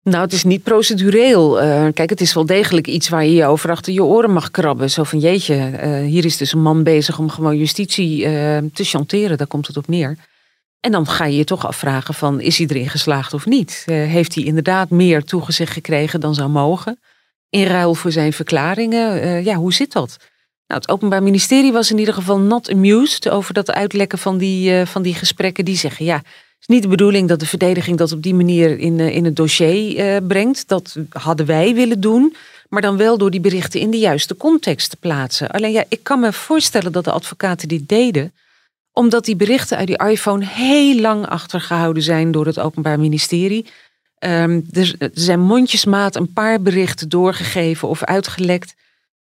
[0.02, 1.62] Nou, het is niet procedureel.
[1.62, 4.50] Uh, kijk, het is wel degelijk iets waar je je over achter je oren mag
[4.50, 4.90] krabben.
[4.90, 8.30] Zo van jeetje, uh, hier is dus een man bezig om gewoon justitie uh,
[8.72, 9.38] te chanteren.
[9.38, 10.16] Daar komt het op neer.
[10.80, 13.83] En dan ga je je toch afvragen van, is hij erin geslaagd of niet?
[13.87, 16.98] heeft hij inderdaad meer toegezegd gekregen dan zou mogen?
[17.54, 19.44] In ruil voor zijn verklaringen?
[19.44, 20.16] ja, hoe zit dat?
[20.66, 24.86] Nou, het Openbaar Ministerie was in ieder geval not amused over dat uitlekken van die,
[24.86, 25.64] van die gesprekken.
[25.64, 26.22] Die zeggen, ja,
[26.68, 29.36] is niet de bedoeling dat de verdediging dat op die manier in, eh, in het
[29.36, 30.68] dossier brengt.
[30.68, 32.36] Dat hadden wij willen doen.
[32.68, 35.50] Maar dan wel door die berichten in de juiste context te plaatsen.
[35.50, 38.32] Alleen ja, ik kan me voorstellen dat de advocaten dit deden.
[38.92, 43.66] Omdat die berichten uit die iPhone heel lang achtergehouden zijn door het Openbaar Ministerie.
[44.26, 48.74] Um, er, zijn mondjesmaat een paar berichten doorgegeven of uitgelekt.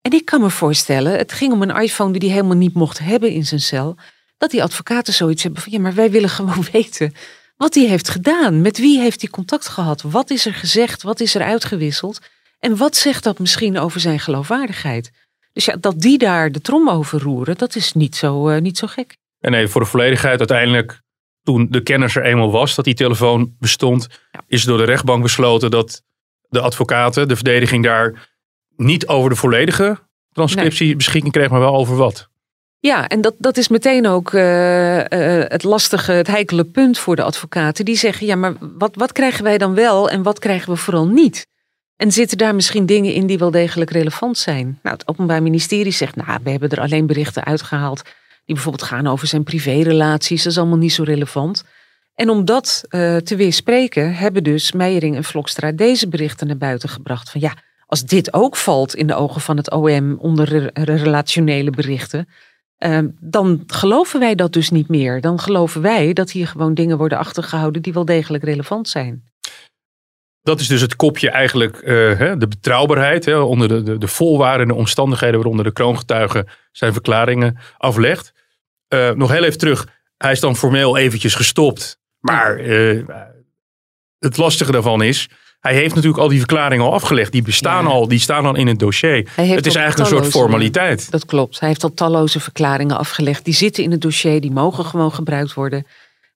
[0.02, 3.00] En ik kan me voorstellen, het ging om een iPhone die hij helemaal niet mocht
[3.00, 3.96] hebben in zijn cel
[4.38, 7.14] dat die advocaten zoiets hebben van ja, maar wij willen gewoon weten
[7.58, 8.62] wat hij heeft gedaan.
[8.62, 10.02] Met wie heeft hij contact gehad?
[10.02, 11.04] Wat is er gezegd?
[11.04, 12.20] Wat is er uitgewisseld?
[12.60, 15.12] En wat zegt dat misschien over zijn geloofwaardigheid?
[15.54, 18.78] Dus ja, dat die daar de trom over roeren, dat is niet zo, uh, niet
[18.78, 19.18] zo gek.
[19.40, 21.02] En nee, voor de volledigheid, uiteindelijk
[21.44, 24.08] toen de kennis er eenmaal was dat die telefoon bestond,
[24.48, 26.04] is door de rechtbank besloten dat
[26.50, 28.30] de advocaten, de verdediging daar
[28.76, 29.98] niet over de volledige
[30.32, 32.30] transcriptie beschikking kreeg, maar wel over wat.
[32.80, 35.04] Ja, en dat, dat is meteen ook uh, uh,
[35.48, 37.86] het lastige, het heikele punt voor de advocaten.
[37.86, 41.08] Die zeggen, ja, maar wat, wat krijgen wij dan wel en wat krijgen we vooral
[41.08, 41.48] niet?
[41.96, 44.80] En zitten daar misschien dingen in die wel degelijk relevant zijn?
[44.84, 48.02] Nou, het Openbaar Ministerie zegt, nou, we hebben er alleen berichten uitgehaald
[48.50, 50.44] die bijvoorbeeld gaan over zijn privérelaties.
[50.44, 51.64] Dat is allemaal niet zo relevant.
[52.16, 56.90] En om dat uh, te weerspreken, hebben dus Meijering en Vlokstra deze berichten naar buiten
[56.90, 57.30] gebracht.
[57.30, 57.54] Van ja,
[57.86, 62.28] als dit ook valt in de ogen van het OM onder relationele berichten,
[62.80, 65.22] Ehm, dan geloven wij dat dus niet meer.
[65.22, 69.24] Dan geloven wij dat hier gewoon dingen worden achtergehouden die wel degelijk relevant zijn.
[70.42, 71.88] Dat is dus het kopje eigenlijk, uh,
[72.38, 78.34] de betrouwbaarheid, hè, onder de, de, en de omstandigheden waaronder de kroongetuige zijn verklaringen aflegt.
[78.90, 82.00] Uh, nog heel even terug, hij is dan formeel eventjes gestopt.
[82.20, 83.08] Maar uh,
[84.20, 87.32] het lastige daarvan is, hij heeft natuurlijk al die verklaringen al afgelegd.
[87.32, 89.30] Die bestaan al, die staan al in het dossier.
[89.36, 91.12] Het is eigenlijk een soort formaliteit.
[91.12, 91.60] Dat klopt.
[91.60, 93.46] Hij heeft al talloze verklaringen afgelegd.
[93.46, 95.86] Die zitten in het dossier, die mogen gewoon gebruikt worden.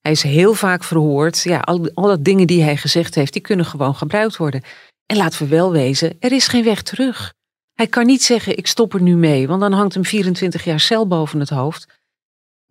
[0.00, 1.42] Hij is heel vaak verhoord.
[1.42, 4.62] Ja, al, alle dingen die hij gezegd heeft, die kunnen gewoon gebruikt worden.
[5.06, 7.32] En laten we wel wezen, er is geen weg terug.
[7.74, 10.80] Hij kan niet zeggen, ik stop er nu mee, want dan hangt hem 24 jaar
[10.80, 11.86] cel boven het hoofd.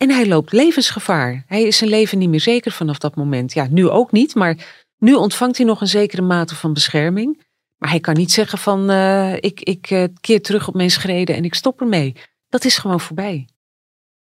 [0.03, 1.43] En hij loopt levensgevaar.
[1.47, 3.53] Hij is zijn leven niet meer zeker vanaf dat moment.
[3.53, 7.41] Ja, nu ook niet, maar nu ontvangt hij nog een zekere mate van bescherming.
[7.77, 11.35] Maar hij kan niet zeggen van uh, ik, ik uh, keer terug op mijn schreden
[11.35, 12.15] en ik stop ermee.
[12.49, 13.47] Dat is gewoon voorbij.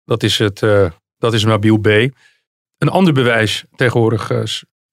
[0.03, 1.87] Dat is, het, uh, dat is Nabil B.
[2.77, 4.31] Een ander bewijs tegenwoordig,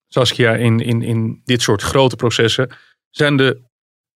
[0.08, 2.70] Saskia, in, in, in dit soort grote processen
[3.10, 3.62] zijn de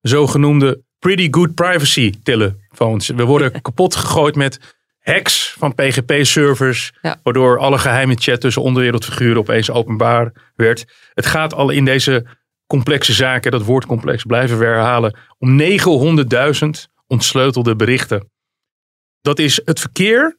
[0.01, 3.09] zogenoemde pretty good privacy telefoons.
[3.09, 9.71] We worden kapot gegooid met hacks van PGP-servers, waardoor alle geheime chat tussen onderwereldfiguren opeens
[9.71, 10.85] openbaar werd.
[11.15, 12.27] Het gaat al in deze
[12.67, 16.69] complexe zaken, dat woordcomplex blijven we herhalen, om 900.000
[17.07, 18.31] ontsleutelde berichten.
[19.21, 20.39] Dat is het verkeer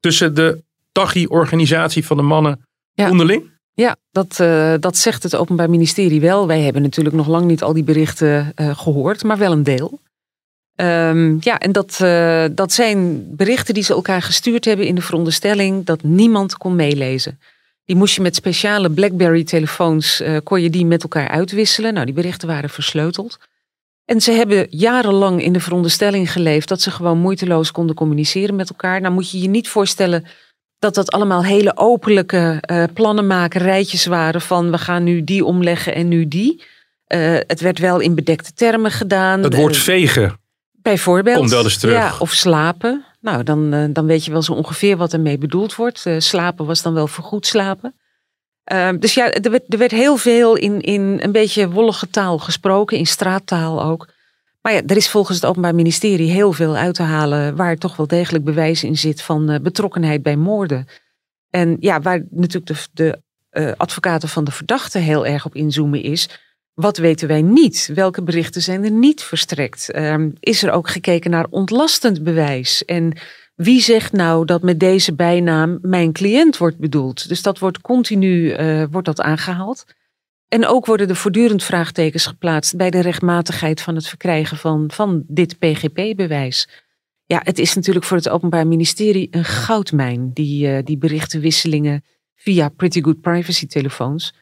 [0.00, 0.62] tussen de
[0.92, 3.58] Tachi-organisatie van de mannen onderling.
[3.72, 6.46] Ja, dat, uh, dat zegt het Openbaar Ministerie wel.
[6.46, 10.00] Wij hebben natuurlijk nog lang niet al die berichten uh, gehoord, maar wel een deel.
[10.80, 15.00] Um, ja, en dat, uh, dat zijn berichten die ze elkaar gestuurd hebben in de
[15.00, 17.40] veronderstelling dat niemand kon meelezen.
[17.84, 21.94] Die moest je met speciale BlackBerry-telefoons, uh, kon je die met elkaar uitwisselen.
[21.94, 23.38] Nou, die berichten waren versleuteld.
[24.04, 28.70] En ze hebben jarenlang in de veronderstelling geleefd dat ze gewoon moeiteloos konden communiceren met
[28.70, 29.00] elkaar.
[29.00, 30.24] Nou moet je je niet voorstellen
[30.78, 35.44] dat dat allemaal hele openlijke uh, plannen maken, rijtjes waren van we gaan nu die
[35.44, 36.62] omleggen en nu die.
[37.08, 39.42] Uh, het werd wel in bedekte termen gedaan.
[39.42, 40.39] Het woord vegen
[40.82, 41.36] Bijvoorbeeld.
[41.36, 41.94] Komt wel eens terug.
[41.94, 43.04] Ja, of slapen.
[43.20, 46.06] Nou, dan, uh, dan weet je wel zo ongeveer wat ermee bedoeld wordt.
[46.06, 47.94] Uh, slapen was dan wel vergoed slapen.
[48.72, 52.38] Uh, dus ja, er werd, er werd heel veel in, in een beetje wollige taal
[52.38, 54.08] gesproken, in straattaal ook.
[54.60, 57.96] Maar ja, er is volgens het Openbaar Ministerie heel veel uit te halen waar toch
[57.96, 60.86] wel degelijk bewijs in zit van uh, betrokkenheid bij moorden.
[61.50, 63.18] En ja, waar natuurlijk de,
[63.50, 66.28] de advocaten van de verdachte heel erg op inzoomen is
[66.80, 67.90] wat weten wij niet?
[67.94, 69.90] Welke berichten zijn er niet verstrekt?
[69.90, 72.84] Ehm, is er ook gekeken naar ontlastend bewijs?
[72.84, 73.18] En
[73.54, 77.28] wie zegt nou dat met deze bijnaam mijn cliënt wordt bedoeld?
[77.28, 79.84] Dus dat wordt continu uh, wordt dat aangehaald.
[80.48, 85.24] En ook worden er voortdurend vraagtekens geplaatst bij de rechtmatigheid van het verkrijgen van, van
[85.26, 86.68] dit PGP-bewijs.
[87.26, 92.68] Ja, het is natuurlijk voor het Openbaar Ministerie een goudmijn, die, uh, die berichtenwisselingen via
[92.68, 94.34] Pretty Good Privacy telefoons.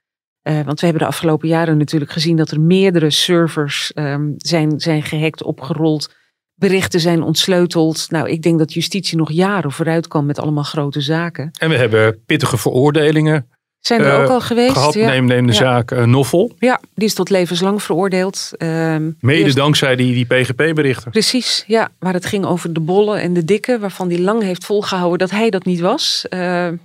[0.42, 4.80] Uh, want we hebben de afgelopen jaren natuurlijk gezien dat er meerdere servers um, zijn,
[4.80, 6.14] zijn gehackt, opgerold.
[6.54, 8.10] Berichten zijn ontsleuteld.
[8.10, 11.50] Nou, ik denk dat justitie nog jaren vooruit kan met allemaal grote zaken.
[11.58, 13.48] En we hebben pittige veroordelingen
[13.80, 14.72] zijn er ook al geweest.
[14.72, 15.06] Gehad, ja.
[15.06, 16.52] neem, neem de zaak uh, Noffel.
[16.58, 18.50] Ja, die is tot levenslang veroordeeld.
[18.58, 19.56] Uh, Mede eerst...
[19.56, 21.10] dankzij die, die PGP-berichten.
[21.10, 21.88] Precies, ja.
[21.98, 23.78] Waar het ging over de bolle en de dikke.
[23.78, 26.26] Waarvan hij lang heeft volgehouden dat hij dat niet was.
[26.30, 26.38] Uh,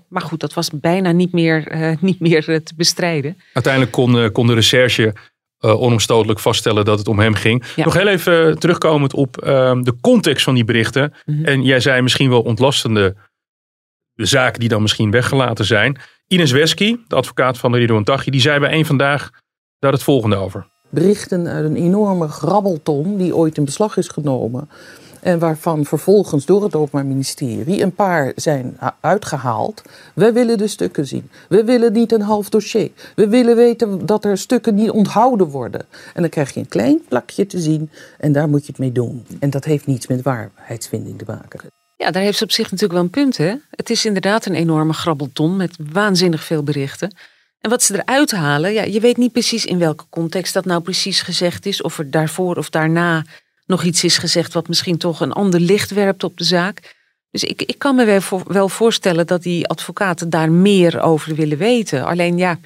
[0.08, 3.38] maar goed, dat was bijna niet meer, uh, niet meer te bestrijden.
[3.54, 5.14] Uiteindelijk kon, kon de recherche
[5.60, 7.64] onomstotelijk vaststellen dat het om hem ging.
[7.76, 7.84] Ja.
[7.84, 11.14] Nog heel even terugkomend op ehm, de context van die berichten.
[11.26, 11.46] Mm -hmm.
[11.46, 13.16] En jij zei misschien wel ontlastende
[14.16, 15.98] zaken die dan misschien weggelaten zijn.
[16.28, 19.30] Ines Wesky, de advocaat van de Ridouan Taghi, die zei bij een vandaag
[19.80, 20.68] daar het volgende over.
[20.90, 24.70] Berichten uit een enorme grabbelton die ooit in beslag is genomen.
[25.22, 29.82] En waarvan vervolgens door het Openbaar Ministerie een paar zijn uitgehaald.
[30.16, 31.30] We willen de stukken zien.
[31.50, 32.92] We willen niet een half dossier.
[33.16, 35.86] We willen weten dat er stukken niet onthouden worden.
[36.14, 38.92] En dan krijg je een klein plakje te zien en daar moet je het mee
[38.92, 39.26] doen.
[39.40, 41.60] En dat heeft niets met waarheidsvinding te maken.
[42.04, 43.38] Ja, daar heeft ze op zich natuurlijk wel een punt.
[43.38, 43.54] Hè?
[43.70, 47.16] Het is inderdaad een enorme grabbelton met waanzinnig veel berichten.
[47.60, 50.82] En wat ze eruit halen, ja, je weet niet precies in welke context dat nou
[50.82, 51.82] precies gezegd is.
[51.82, 53.26] Of er daarvoor of daarna
[53.66, 56.96] nog iets is gezegd wat misschien toch een ander licht werpt op de zaak.
[57.32, 62.06] Dus ik, ik kan me wel voorstellen dat die advocaten daar meer over willen weten.
[62.06, 62.60] Alleen ja,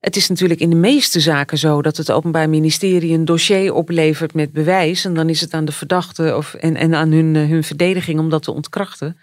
[0.00, 4.34] het is natuurlijk in de meeste zaken zo dat het Openbaar Ministerie een dossier oplevert
[4.34, 5.04] met bewijs.
[5.04, 8.18] En dan is het aan de verdachte of, en, en aan hun, eh, hun verdediging
[8.18, 9.18] om dat te ontkrachten.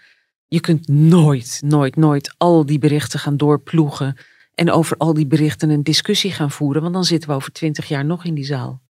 [0.48, 4.16] Je kunt nooit, nooit, nooit al die berichten gaan doorploegen.
[4.54, 6.82] En over al die berichten een discussie gaan voeren.
[6.82, 8.82] Want dan zitten we over twintig jaar nog in die zaal.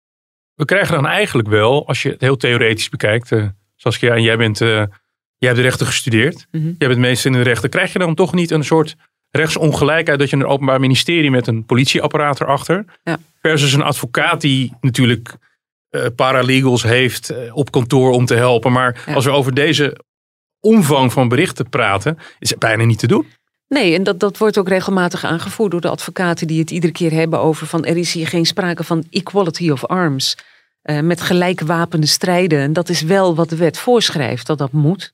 [0.54, 3.32] We krijgen dan eigenlijk wel, als je het heel theoretisch bekijkt.
[3.32, 4.88] Uh, Saskia, en jij, bent, uh, jij
[5.38, 6.48] hebt de rechten gestudeerd.
[6.52, 6.76] Mm -hmm.
[6.78, 7.70] Jij bent meester in de rechten.
[7.70, 8.96] Krijg je dan toch niet een soort
[9.38, 12.86] rechtsongelijkheid dat je een openbaar ministerie met een politieapparaat erachter.
[13.04, 13.18] Ja.
[13.42, 15.36] Versus een advocaat die natuurlijk
[15.90, 18.72] uh, paralegals heeft uh, op kantoor om te helpen.
[18.72, 19.14] Maar ja.
[19.14, 19.98] als we over deze
[20.60, 23.28] omvang van berichten praten, is het bijna niet te doen.
[23.68, 27.12] Nee, en dat, dat wordt ook regelmatig aangevoerd door de advocaten die het iedere keer
[27.12, 30.38] hebben over van er is hier geen sprake van equality of arms.
[30.84, 32.60] Uh, met gelijkwapende strijden.
[32.60, 35.14] En dat is wel wat de wet voorschrijft, dat dat moet.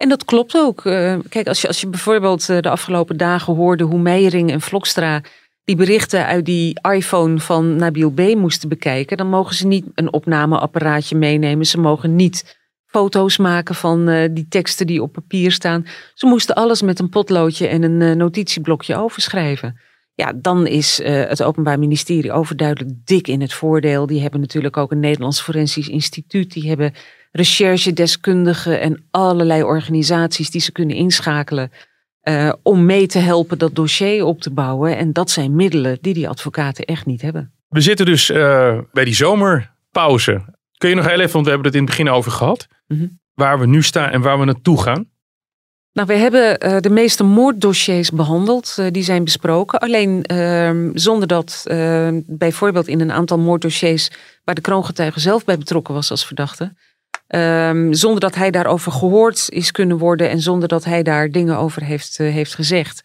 [0.00, 0.84] En dat klopt ook.
[0.84, 4.60] Uh, kijk, als je, als je bijvoorbeeld uh, de afgelopen dagen hoorde hoe Meijering en
[4.60, 5.20] Vlokstra
[5.64, 8.20] die berichten uit die iPhone van Nabil B.
[8.20, 11.66] moesten bekijken, dan mogen ze niet een opnameapparaatje meenemen.
[11.66, 15.86] Ze mogen niet foto's maken van uh, die teksten die op papier staan.
[16.14, 19.80] Ze moesten alles met een potloodje en een notitieblokje overschrijven.
[20.20, 24.06] Ja, dan is het Openbaar Ministerie overduidelijk dik in het voordeel.
[24.06, 26.52] Die hebben natuurlijk ook een Nederlands Forensisch Instituut.
[26.52, 26.94] Die hebben
[27.32, 31.70] recherchedeskundigen en allerlei organisaties die ze kunnen inschakelen.
[32.22, 34.96] Uh, om mee te helpen dat dossier op te bouwen.
[34.96, 37.52] En dat zijn middelen die die advocaten echt niet hebben.
[37.68, 40.44] We zitten dus uh, bij die zomerpauze.
[40.76, 42.66] Kun je nog heel even, want we hebben het in het begin over gehad.
[42.86, 43.20] Mm -hmm.
[43.34, 45.08] Waar we nu staan en waar we naartoe gaan.
[45.92, 48.78] Nou, we hebben uh, de meeste moorddossiers behandeld.
[48.90, 49.78] die zijn besproken.
[49.78, 51.64] Alleen ehm, zonder dat
[52.26, 54.10] bijvoorbeeld in een aantal moorddossiers...
[54.44, 56.72] waar de kroongetuige zelf bij betrokken was als verdachte
[57.34, 61.56] Um, zonder dat hij daarover gehoord is kunnen worden en zonder dat hij daar dingen
[61.56, 63.02] over heeft, heeft gezegd.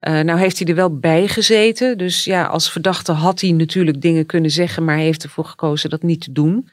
[0.00, 1.98] Nou heeft hij er wel bij gezeten.
[1.98, 5.90] Dus ja, als verdachte had hij natuurlijk dingen kunnen zeggen, maar hij heeft ervoor gekozen
[5.90, 6.68] dat niet te doen.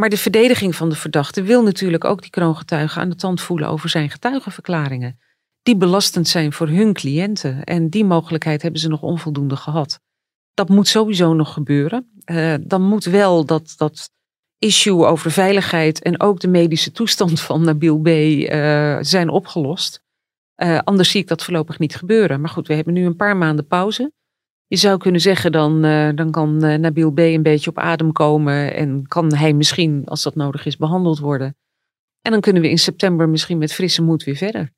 [0.00, 3.68] Maar de verdediging van de verdachte wil natuurlijk ook die kroongetuigen aan de tand voelen
[3.68, 5.18] over zijn getuigenverklaringen.
[5.62, 7.64] Die belastend zijn voor hun cliënten.
[7.64, 10.00] En die mogelijkheid hebben ze nog onvoldoende gehad.
[10.54, 12.22] Dat moet sowieso nog gebeuren.
[12.24, 14.10] Uh, dan moet wel dat, dat
[14.58, 18.06] issue over veiligheid en ook de medische toestand van Nabil B.
[18.08, 20.02] Uh, zijn opgelost.
[20.56, 22.40] Uh, anders zie ik dat voorlopig niet gebeuren.
[22.40, 24.12] Maar goed, we hebben nu een paar maanden pauze.
[24.70, 27.18] Je zou kunnen zeggen, dan, uh, dan kan Nabil B.
[27.18, 28.74] een beetje op adem komen.
[28.74, 31.56] En kan hij misschien, als dat nodig is, behandeld worden.
[32.22, 34.72] En dan kunnen we in september misschien met frisse moed weer verder.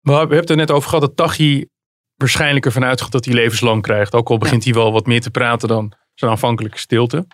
[0.00, 1.66] We hebben het er net over gehad dat Tachi
[2.14, 4.14] waarschijnlijk ervan uitgaat dat hij levenslang krijgt.
[4.14, 4.70] Ook al begint ja.
[4.70, 7.26] hij wel wat meer te praten dan zijn aanvankelijke stilte.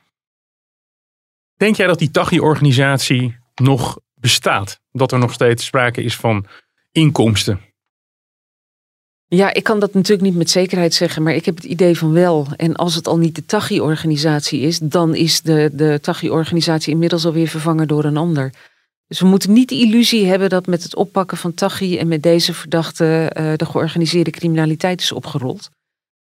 [1.55, 4.81] Denk jij dat die Tachi-organisatie nog bestaat?
[4.91, 6.47] Dat er nog steeds sprake is van
[6.91, 7.61] inkomsten?
[9.35, 12.13] Ja, ik kan dat natuurlijk niet met zekerheid zeggen, maar ik heb het idee van
[12.13, 12.47] wel.
[12.57, 17.49] En als het al niet de TAGI-organisatie is, dan is de, de TAGI-organisatie inmiddels alweer
[17.49, 18.53] vervangen door een ander.
[19.07, 22.23] Dus we moeten niet de illusie hebben dat met het oppakken van TAGI en met
[22.23, 25.71] deze verdachte uh, de georganiseerde criminaliteit is opgerold.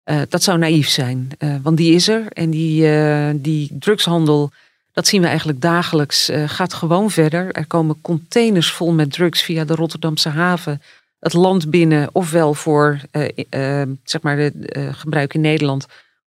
[0.05, 2.26] Uh, dat zou naïef zijn, uh, want die is er.
[2.30, 4.51] En die, die drugshandel,
[4.91, 7.51] dat zien we eigenlijk dagelijks, gaat gewoon verder.
[7.51, 10.82] Er komen containers vol met drugs via de Rotterdamse haven
[11.20, 12.99] het land binnen, ofwel voor
[14.03, 15.86] zeg maar de gebruik in Nederland,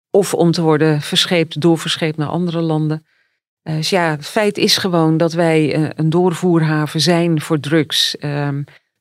[0.09, 3.05] of om te worden verscheept, doorverscheept naar andere landen.
[3.63, 8.15] Dus ja, het feit is gewoon dat wij een doorvoerhaven zijn voor drugs.
[8.19, 8.49] Uh,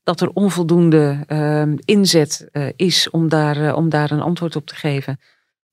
[0.03, 5.20] dat er onvoldoende ehm, inzet is om daar, om daar een antwoord op te geven.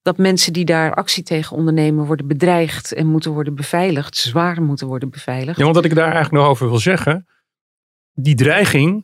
[0.02, 4.88] Dat mensen die daar actie tegen ondernemen worden bedreigd en moeten worden beveiligd, zwaar moeten
[4.88, 5.58] worden beveiligd.
[5.58, 7.28] Ja, want wat ik daar eigenlijk nog over wil zeggen.
[8.22, 9.04] Die dreiging,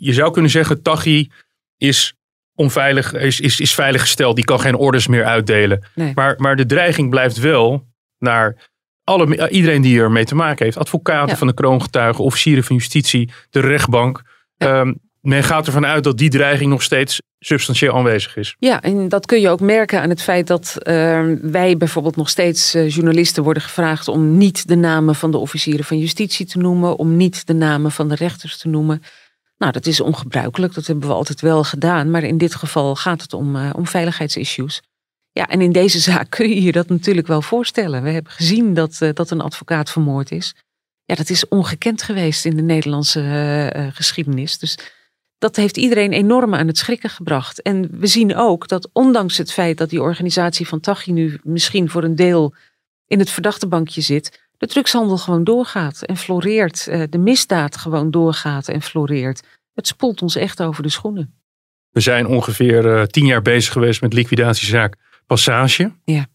[0.00, 1.30] je zou kunnen zeggen, Tachi
[1.76, 2.14] is
[2.54, 4.36] onveilig, is, is, is veiliggesteld.
[4.36, 5.84] Die kan geen orders meer uitdelen.
[5.94, 6.12] Nee.
[6.14, 7.86] Maar, maar de dreiging blijft wel
[8.18, 8.70] naar
[9.04, 10.76] alle, iedereen die er mee te maken heeft.
[10.76, 11.36] Advocaten Ja.
[11.36, 14.22] van de kroongetuigen, officieren van justitie, de rechtbank.
[14.56, 14.94] Ehm,
[15.28, 18.56] men gaat ervan uit dat die dreiging nog steeds substantieel aanwezig is.
[18.58, 22.28] Ja, en dat kun je ook merken aan het feit dat eh, wij bijvoorbeeld nog
[22.28, 26.58] steeds eh, journalisten worden gevraagd om niet de namen van de officieren van justitie te
[26.58, 29.02] noemen, om niet de namen van de rechters te noemen.
[29.58, 33.22] Nou, dat is ongebruikelijk, dat hebben we altijd wel gedaan, maar in dit geval gaat
[33.22, 34.82] het om, eh, om veiligheidsissues.
[35.32, 38.02] Ja, en in deze zaak kun je je dat natuurlijk wel voorstellen.
[38.02, 40.54] We hebben gezien dat, eh, dat een advocaat vermoord is.
[41.04, 44.58] Ja, dat is ongekend geweest in de Nederlandse geschiedenis.
[44.58, 44.78] Dus
[45.38, 47.62] dat heeft iedereen enorm aan het schrikken gebracht.
[47.62, 51.90] En we zien ook dat ondanks het feit dat die organisatie van Tachi nu misschien
[51.90, 52.54] voor een deel
[53.06, 56.86] in het verdachtebankje zit, de drugshandel gewoon doorgaat en floreert.
[56.86, 59.42] Eh, De misdaad gewoon doorgaat en floreert.
[59.74, 61.34] Het spoelt ons echt over de schoenen.
[61.90, 65.92] We zijn ongeveer eh, tien jaar bezig geweest met liquidatiezaak Passage.
[66.04, 66.26] Ja.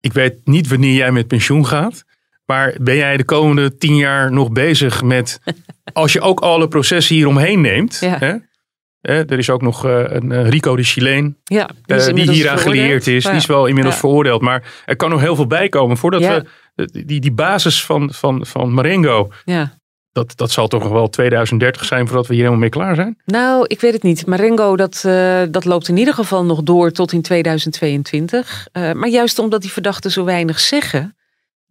[0.00, 2.04] Ik weet niet wanneer jij met pensioen gaat.
[2.52, 5.40] Maar ben jij de komende tien jaar nog bezig met...
[5.92, 7.98] als je ook alle processen hieromheen neemt.
[8.00, 8.16] Ja.
[8.18, 8.34] Hè?
[9.00, 11.36] Hè, er is ook nog eh, een eh, Rico de Chileen.
[11.44, 13.22] Ja, eh, is die hieraan gelieerd is.
[13.22, 13.30] Ja.
[13.30, 14.00] Die is wel inmiddels Ja.
[14.00, 14.40] veroordeeld.
[14.40, 15.96] Maar er kan nog heel veel bij komen.
[15.96, 16.44] Voordat we
[17.06, 19.30] die, die basis van, van, van Marengo.
[19.44, 19.78] Ja.
[20.12, 23.18] Dat, dat zal toch nog wel 2030 zijn voordat we hier helemaal mee klaar zijn.
[23.24, 24.26] Nou, ik weet het niet.
[24.26, 25.00] Marengo, dat,
[25.50, 28.66] dat loopt in ieder geval nog door tot in 2022.
[28.72, 31.16] Eh, maar juist omdat die verdachten zo weinig zeggen,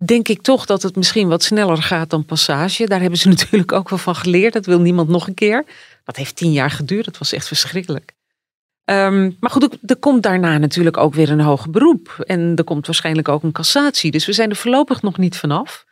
[0.05, 2.85] denk ik toch dat het misschien wat sneller gaat dan Passage.
[2.85, 4.53] Daar hebben ze natuurlijk ook wel van geleerd.
[4.53, 5.65] Dat wil niemand nog een keer.
[6.03, 7.05] Dat heeft tien jaar geduurd.
[7.05, 8.13] Dat was echt verschrikkelijk.
[8.85, 12.23] Ehm, maar goed, er komt daarna natuurlijk ook weer een hoger beroep.
[12.25, 14.11] En er komt waarschijnlijk ook een cassatie.
[14.11, 15.85] Dus we zijn er voorlopig nog niet vanaf.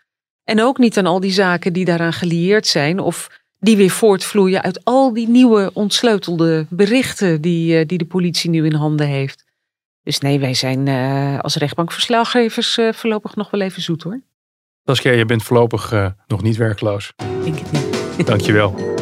[0.43, 2.99] En ook niet aan al die zaken die daaraan gelieerd zijn.
[2.99, 3.30] Of
[3.60, 8.66] die weer voortvloeien uit al die nieuwe ontsleutelde berichten die, eh, die de politie nu
[8.66, 9.45] in handen heeft.
[10.10, 14.22] Dus nee, wij zijn eh, als rechtbankverslaggevers eh, voorlopig nog wel even zoet hoor.
[14.86, 17.14] Saskia, je bent voorlopig eh, nog niet werkloos.
[17.43, 18.28] Denk het niet.
[18.28, 18.97] Dankjewel.